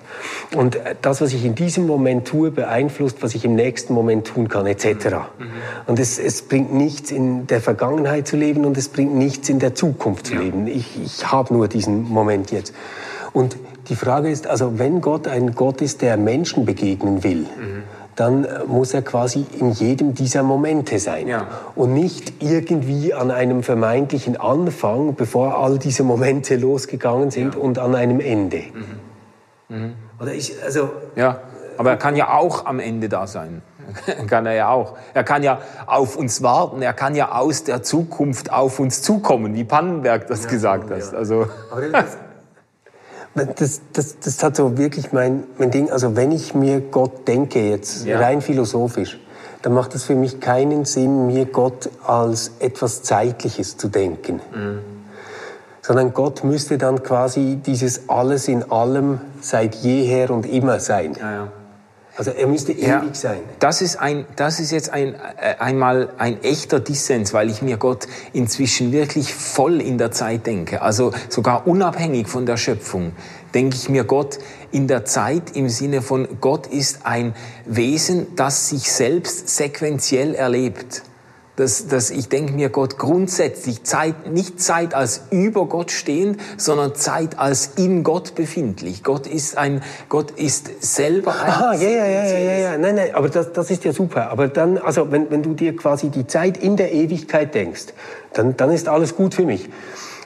Und 0.56 0.80
das, 1.02 1.21
was 1.21 1.34
ich 1.34 1.45
in 1.45 1.56
diesem 1.56 1.88
Moment 1.88 2.28
tue, 2.28 2.52
beeinflusst, 2.52 3.17
was 3.21 3.36
ich 3.36 3.45
im 3.45 3.56
nächsten 3.56 3.93
Moment 3.93 4.28
tun 4.28 4.49
kann, 4.49 4.65
etc. 4.65 5.15
Und 5.88 5.99
es, 5.99 6.19
es 6.19 6.43
bringt 6.43 6.73
nichts 6.73 7.12
in 7.12 7.47
der 7.47 7.62
Vergangenheit 7.62 8.28
zu 8.28 8.38
leben 8.38 8.65
und 8.65 8.78
es 8.78 8.89
bringt 8.89 9.15
nichts 9.15 9.49
in 9.49 9.60
der 9.60 9.76
Zukunft 9.76 10.28
zu 10.28 10.36
leben. 10.36 10.67
Ich, 10.67 11.02
ich 11.04 11.32
habe 11.32 11.54
nur 11.54 11.67
diesen 11.67 12.04
Moment 12.10 12.52
jetzt. 12.52 12.73
Und 13.34 13.58
die 13.89 13.95
Frage 13.95 14.30
ist, 14.30 14.47
also 14.47 14.80
wenn 14.80 15.02
Gott 15.02 15.28
ein 15.28 15.56
Gott 15.56 15.82
ist, 15.82 16.02
der 16.02 16.17
Menschen 16.17 16.65
begegnen 16.65 17.23
will, 17.23 17.41
mhm. 17.41 17.84
dann 18.15 18.47
muss 18.67 18.93
er 18.93 19.02
quasi 19.02 19.45
in 19.60 19.71
jedem 19.71 20.13
dieser 20.13 20.43
Momente 20.43 20.99
sein. 20.99 21.28
Ja. 21.28 21.47
Und 21.76 21.93
nicht 21.93 22.34
irgendwie 22.39 23.13
an 23.13 23.32
einem 23.32 23.63
vermeintlichen 23.63 24.39
Anfang, 24.39 25.15
bevor 25.15 25.58
all 25.58 25.80
diese 25.80 26.04
Momente 26.04 26.56
losgegangen 26.58 27.32
sind, 27.32 27.56
ja. 27.56 27.60
und 27.60 27.80
an 27.80 27.95
einem 27.95 28.19
Ende. 28.19 28.63
Mhm. 29.69 29.76
Mhm. 29.76 29.93
Oder 30.24 30.34
ich, 30.34 30.56
also, 30.64 30.92
ja, 31.16 31.42
aber 31.78 31.92
er 31.92 31.98
kann 31.98 32.16
ja 32.16 32.34
auch 32.34 32.66
am 32.66 32.80
Ende 32.80 33.10
da 33.10 33.28
sein. 33.28 33.62
kann 34.28 34.46
er 34.46 34.54
ja 34.54 34.70
auch. 34.70 34.98
Er 35.14 35.24
kann 35.24 35.44
ja 35.44 35.60
auf 35.86 36.16
uns 36.16 36.42
warten. 36.42 36.82
Er 36.82 36.94
kann 36.94 37.16
ja 37.16 37.34
aus 37.34 37.64
der 37.64 37.84
Zukunft 37.84 38.52
auf 38.52 38.80
uns 38.80 39.02
zukommen, 39.02 39.54
wie 39.56 39.64
Pannenberg 39.64 40.28
das 40.28 40.46
ja, 40.46 40.50
gesagt 40.50 40.90
hat. 40.90 41.00
Ja. 41.12 41.18
Also. 41.18 41.48
Das, 43.36 43.82
das, 43.94 44.20
das 44.20 44.44
hat 44.44 44.56
so 44.56 44.78
wirklich 44.78 45.12
mein, 45.12 45.46
mein 45.58 45.72
Ding. 45.72 45.90
Also 45.90 46.16
wenn 46.16 46.32
ich 46.32 46.54
mir 46.54 46.82
Gott 46.82 47.28
denke, 47.28 47.68
jetzt 47.68 48.06
ja. 48.06 48.20
rein 48.20 48.42
philosophisch, 48.42 49.20
dann 49.64 49.74
macht 49.74 49.96
es 49.96 50.04
für 50.04 50.14
mich 50.14 50.40
keinen 50.40 50.86
Sinn, 50.86 51.26
mir 51.26 51.46
Gott 51.46 51.90
als 52.06 52.52
etwas 52.60 53.02
Zeitliches 53.02 53.76
zu 53.76 53.88
denken. 53.88 54.40
Mhm. 54.54 54.93
Sondern 55.84 56.13
Gott 56.13 56.43
müsste 56.43 56.80
dann 56.80 57.04
quasi 57.04 57.60
dieses 57.63 58.10
Alles 58.10 58.48
in 58.48 58.72
allem 58.72 59.19
seit 59.41 59.76
jeher 59.76 60.32
und 60.32 60.46
immer 60.46 60.80
sein. 60.80 61.13
Ja, 61.19 61.32
ja. 61.32 61.52
Also 62.15 62.30
er 62.30 62.46
müsste 62.46 62.74
ewig 62.74 62.88
ja, 62.88 63.04
sein. 63.13 63.39
Das 63.58 63.82
ist, 63.82 63.96
ein, 63.96 64.26
das 64.36 64.60
ist 64.60 64.72
jetzt 64.72 64.91
ein, 64.91 65.15
äh, 65.15 65.56
einmal 65.58 66.10
ein 66.19 66.43
echter 66.43 66.80
Dissens, 66.80 67.34
weil 67.34 67.50
ich 67.50 67.63
mir 67.63 67.78
Gott 67.78 68.08
inzwischen 68.34 68.91
wirklich 68.91 69.34
voll 69.34 69.82
in 69.82 69.98
der 69.98 70.12
Zeit 70.12 70.46
denke. 70.46 70.84
Also 70.84 71.12
sogar 71.30 71.65
unabhängig 71.65 72.28
von 72.28 72.46
der 72.46 72.58
Schöpfung 72.58 73.13
denke 73.56 73.76
ich 73.76 73.89
mir 73.89 74.04
Gott 74.04 74.38
in 74.72 74.88
der 74.88 75.06
Zeit 75.06 75.56
im 75.56 75.69
Sinne 75.69 76.04
von 76.04 76.28
Gott 76.39 76.67
ist 76.67 77.06
ein 77.06 77.34
Wesen, 77.65 78.36
das 78.36 78.69
sich 78.69 78.91
selbst 78.91 79.50
sequenziell 79.50 80.36
erlebt 80.36 81.04
dass, 81.56 81.88
dass 81.88 82.10
ich 82.10 82.30
denke 82.30 82.54
mir, 82.54 82.70
Gott 82.70 82.98
grundsätzlich 82.98 83.84
Zeit, 83.84 84.32
nicht 84.32 84.60
Zeit 84.60 84.96
als 84.96 85.28
über 85.30 85.68
Gott 85.68 85.92
stehend, 85.92 86.39
sondern 86.58 86.96
Zeit 86.96 87.38
als 87.38 87.74
in 87.78 88.04
Gott 88.04 88.34
befindlich. 88.34 89.04
Gott 89.04 89.28
ist 89.28 89.58
ein, 89.58 89.84
Gott 90.10 90.32
ist 90.32 90.84
selber 90.84 91.34
ein. 91.34 91.52
Aha, 91.52 91.74
ja, 91.76 91.89
ja, 91.89 92.06
ja, 92.06 92.24
ja, 92.24 92.58
ja, 92.58 92.78
nein, 92.78 92.96
nein, 92.96 93.10
aber 93.13 93.30
das, 93.30 93.54
das 93.54 93.70
ist 93.70 93.84
ja 93.84 93.94
super. 93.94 94.32
Aber 94.32 94.48
dann, 94.48 94.80
also 94.80 95.12
wenn, 95.12 95.30
wenn 95.30 95.44
du 95.44 95.54
dir 95.54 95.76
quasi 95.76 96.10
die 96.10 96.26
Zeit 96.26 96.58
in 96.58 96.76
der 96.76 96.92
Ewigkeit 96.92 97.54
denkst, 97.54 97.94
dann, 98.34 98.58
dann 98.58 98.72
ist 98.72 98.88
alles 98.88 99.16
gut 99.16 99.36
für 99.36 99.46
mich. 99.46 99.70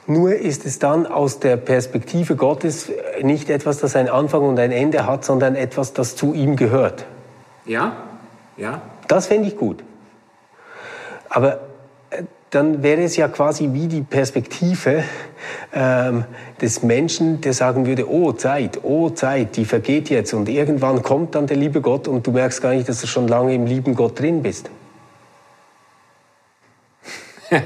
Nur 0.06 0.34
ist 0.34 0.64
es 0.64 0.78
dann 0.78 1.06
aus 1.06 1.38
der 1.38 1.58
Perspektive 1.58 2.36
Gottes 2.36 2.90
nicht 3.22 3.50
etwas, 3.50 3.76
das 3.76 3.94
einen 3.94 4.08
Anfang 4.08 4.40
und 4.40 4.58
ein 4.58 4.72
Ende 4.72 5.06
hat, 5.06 5.26
sondern 5.26 5.54
etwas, 5.54 5.92
das 5.92 6.16
zu 6.16 6.32
ihm 6.32 6.56
gehört. 6.56 7.04
Ja, 7.66 7.92
ja. 8.56 8.80
Das 9.06 9.26
fände 9.26 9.48
ich 9.48 9.58
gut. 9.58 9.84
Aber 11.28 11.60
äh, 12.10 12.22
dann 12.50 12.82
wäre 12.82 13.02
es 13.02 13.16
ja 13.16 13.28
quasi 13.28 13.70
wie 13.72 13.86
die 13.86 14.02
Perspektive 14.02 15.04
ähm, 15.72 16.24
des 16.60 16.82
Menschen, 16.82 17.40
der 17.40 17.52
sagen 17.52 17.86
würde, 17.86 18.10
oh 18.10 18.32
Zeit, 18.32 18.80
oh 18.82 19.10
Zeit, 19.10 19.56
die 19.56 19.64
vergeht 19.64 20.08
jetzt 20.08 20.32
und 20.32 20.48
irgendwann 20.48 21.02
kommt 21.02 21.34
dann 21.34 21.46
der 21.46 21.56
liebe 21.56 21.80
Gott 21.80 22.08
und 22.08 22.26
du 22.26 22.32
merkst 22.32 22.62
gar 22.62 22.72
nicht, 22.72 22.88
dass 22.88 23.00
du 23.00 23.06
schon 23.06 23.28
lange 23.28 23.54
im 23.54 23.66
lieben 23.66 23.94
Gott 23.94 24.18
drin 24.18 24.42
bist. 24.42 24.70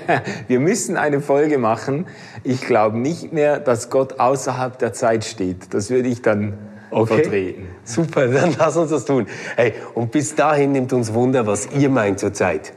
Wir 0.49 0.61
müssen 0.61 0.97
eine 0.97 1.21
Folge 1.21 1.59
machen. 1.59 2.07
Ich 2.45 2.63
glaube 2.63 2.99
nicht 2.99 3.33
mehr, 3.33 3.59
dass 3.61 3.91
Gott 3.91 4.19
außerhalb 4.21 4.79
der 4.79 4.93
Zeit 4.93 5.25
steht. 5.25 5.75
Das 5.75 5.91
würde 5.91 6.09
ich 6.09 6.23
dann 6.23 6.59
okay. 6.93 7.15
vertreten. 7.15 7.69
Super, 7.85 8.29
dann 8.29 8.55
lass 8.59 8.77
uns 8.77 8.91
das 8.91 9.05
tun. 9.05 9.27
Hey, 9.57 9.75
und 9.95 10.11
bis 10.11 10.35
dahin 10.35 10.73
nimmt 10.73 10.93
uns 10.93 11.13
Wunder, 11.13 11.47
was 11.47 11.69
ihr 11.77 11.89
meint 11.89 12.21
zur 12.21 12.33
Zeit. 12.33 12.73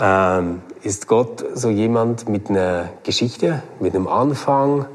Ähm, 0.00 0.62
ist 0.82 1.06
Gott 1.06 1.44
so 1.54 1.68
jemand 1.68 2.28
mit 2.28 2.48
einer 2.48 2.90
Geschichte, 3.02 3.62
mit 3.80 3.94
einem 3.94 4.08
Anfang, 4.08 4.86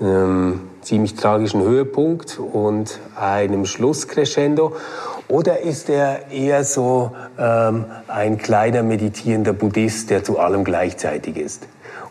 einem 0.00 0.60
ziemlich 0.82 1.14
tragischen 1.14 1.62
Höhepunkt 1.62 2.38
und 2.38 3.00
einem 3.16 3.66
Schlusscrescendo? 3.66 4.76
Oder 5.28 5.60
ist 5.60 5.90
er 5.90 6.30
eher 6.30 6.62
so 6.62 7.10
ähm, 7.38 7.86
ein 8.06 8.38
kleiner 8.38 8.84
meditierender 8.84 9.52
Buddhist, 9.52 10.10
der 10.10 10.22
zu 10.22 10.38
allem 10.38 10.62
gleichzeitig 10.62 11.36
ist? 11.36 11.66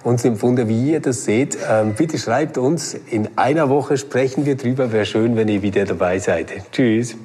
Uns 0.06 0.24
nimmt 0.24 0.42
Wunder, 0.42 0.68
wie 0.68 0.92
ihr 0.92 1.00
das 1.00 1.26
seht. 1.26 1.58
Ähm, 1.70 1.96
bitte 1.96 2.18
schreibt 2.18 2.58
uns. 2.58 2.94
In 2.94 3.30
einer 3.36 3.70
Woche 3.70 3.98
sprechen 3.98 4.46
wir 4.46 4.56
drüber. 4.56 4.92
Wäre 4.92 5.06
schön, 5.06 5.36
wenn 5.36 5.48
ihr 5.48 5.62
wieder 5.62 5.84
dabei 5.86 6.20
seid. 6.20 6.52
Tschüss. 6.72 7.14
Äh, 7.14 7.16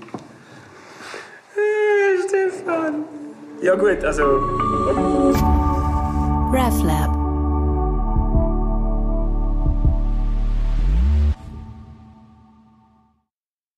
Stefan. 2.26 3.04
Ja 3.62 3.74
gut, 3.74 4.02
also. 4.02 4.22
RefLab. 6.52 7.19